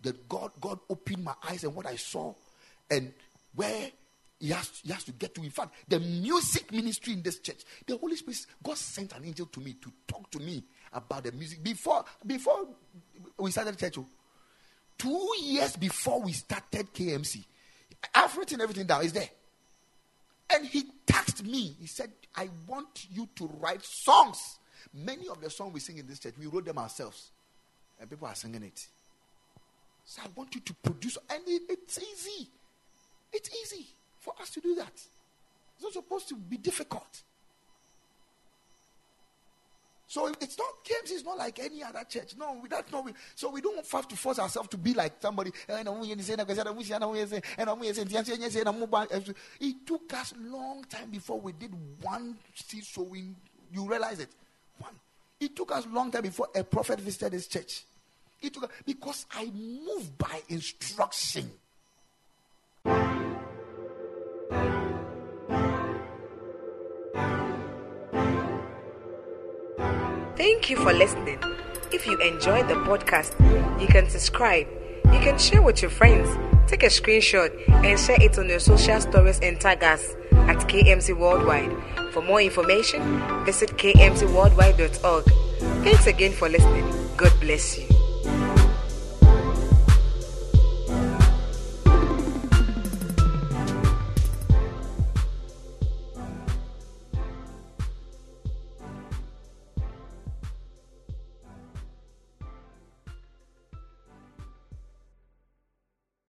[0.03, 2.35] that God God opened my eyes and what I saw
[2.91, 3.13] and
[3.55, 3.91] where
[4.43, 5.43] he has, he has to get to.
[5.45, 9.47] In fact, the music ministry in this church, the Holy Spirit, God sent an angel
[9.47, 12.67] to me to talk to me about the music before before
[13.39, 13.99] we started church.
[13.99, 14.07] Oh,
[14.99, 17.45] two years before we started KMC,
[18.13, 19.05] I've written everything down.
[19.05, 19.29] Is there?
[20.53, 21.77] And he tasked me.
[21.79, 24.59] He said, "I want you to write songs
[24.93, 27.31] Many of the songs we sing in this church, we wrote them ourselves.
[28.01, 28.87] And people are singing it.
[30.05, 32.49] So I want you to produce, and it, it's easy.
[33.33, 33.87] It's easy
[34.23, 34.93] for us to do that.
[34.95, 37.23] It's not supposed to be difficult.
[40.07, 42.35] So it's not KMC is not like any other church.
[42.39, 43.11] No, we that's not.
[43.35, 45.51] So we don't have to force ourselves to be like somebody.
[45.69, 45.87] It
[49.87, 53.35] took us long time before we did one seed sowing.
[53.73, 54.29] You realize it.
[54.79, 54.93] One.
[55.41, 57.85] It took us long time before a prophet visited this church.
[58.43, 61.51] It took because I moved by instruction.
[70.53, 71.39] Thank you for listening.
[71.93, 73.33] If you enjoyed the podcast,
[73.81, 74.69] you can subscribe.
[75.07, 76.29] You can share with your friends.
[76.71, 77.51] Take a screenshot
[77.83, 81.75] and share it on your social stories and tag us at KMC Worldwide.
[82.13, 83.01] For more information,
[83.47, 85.25] visit kmcworldwide.org.
[85.83, 86.85] Thanks again for listening.
[87.17, 87.92] God bless you.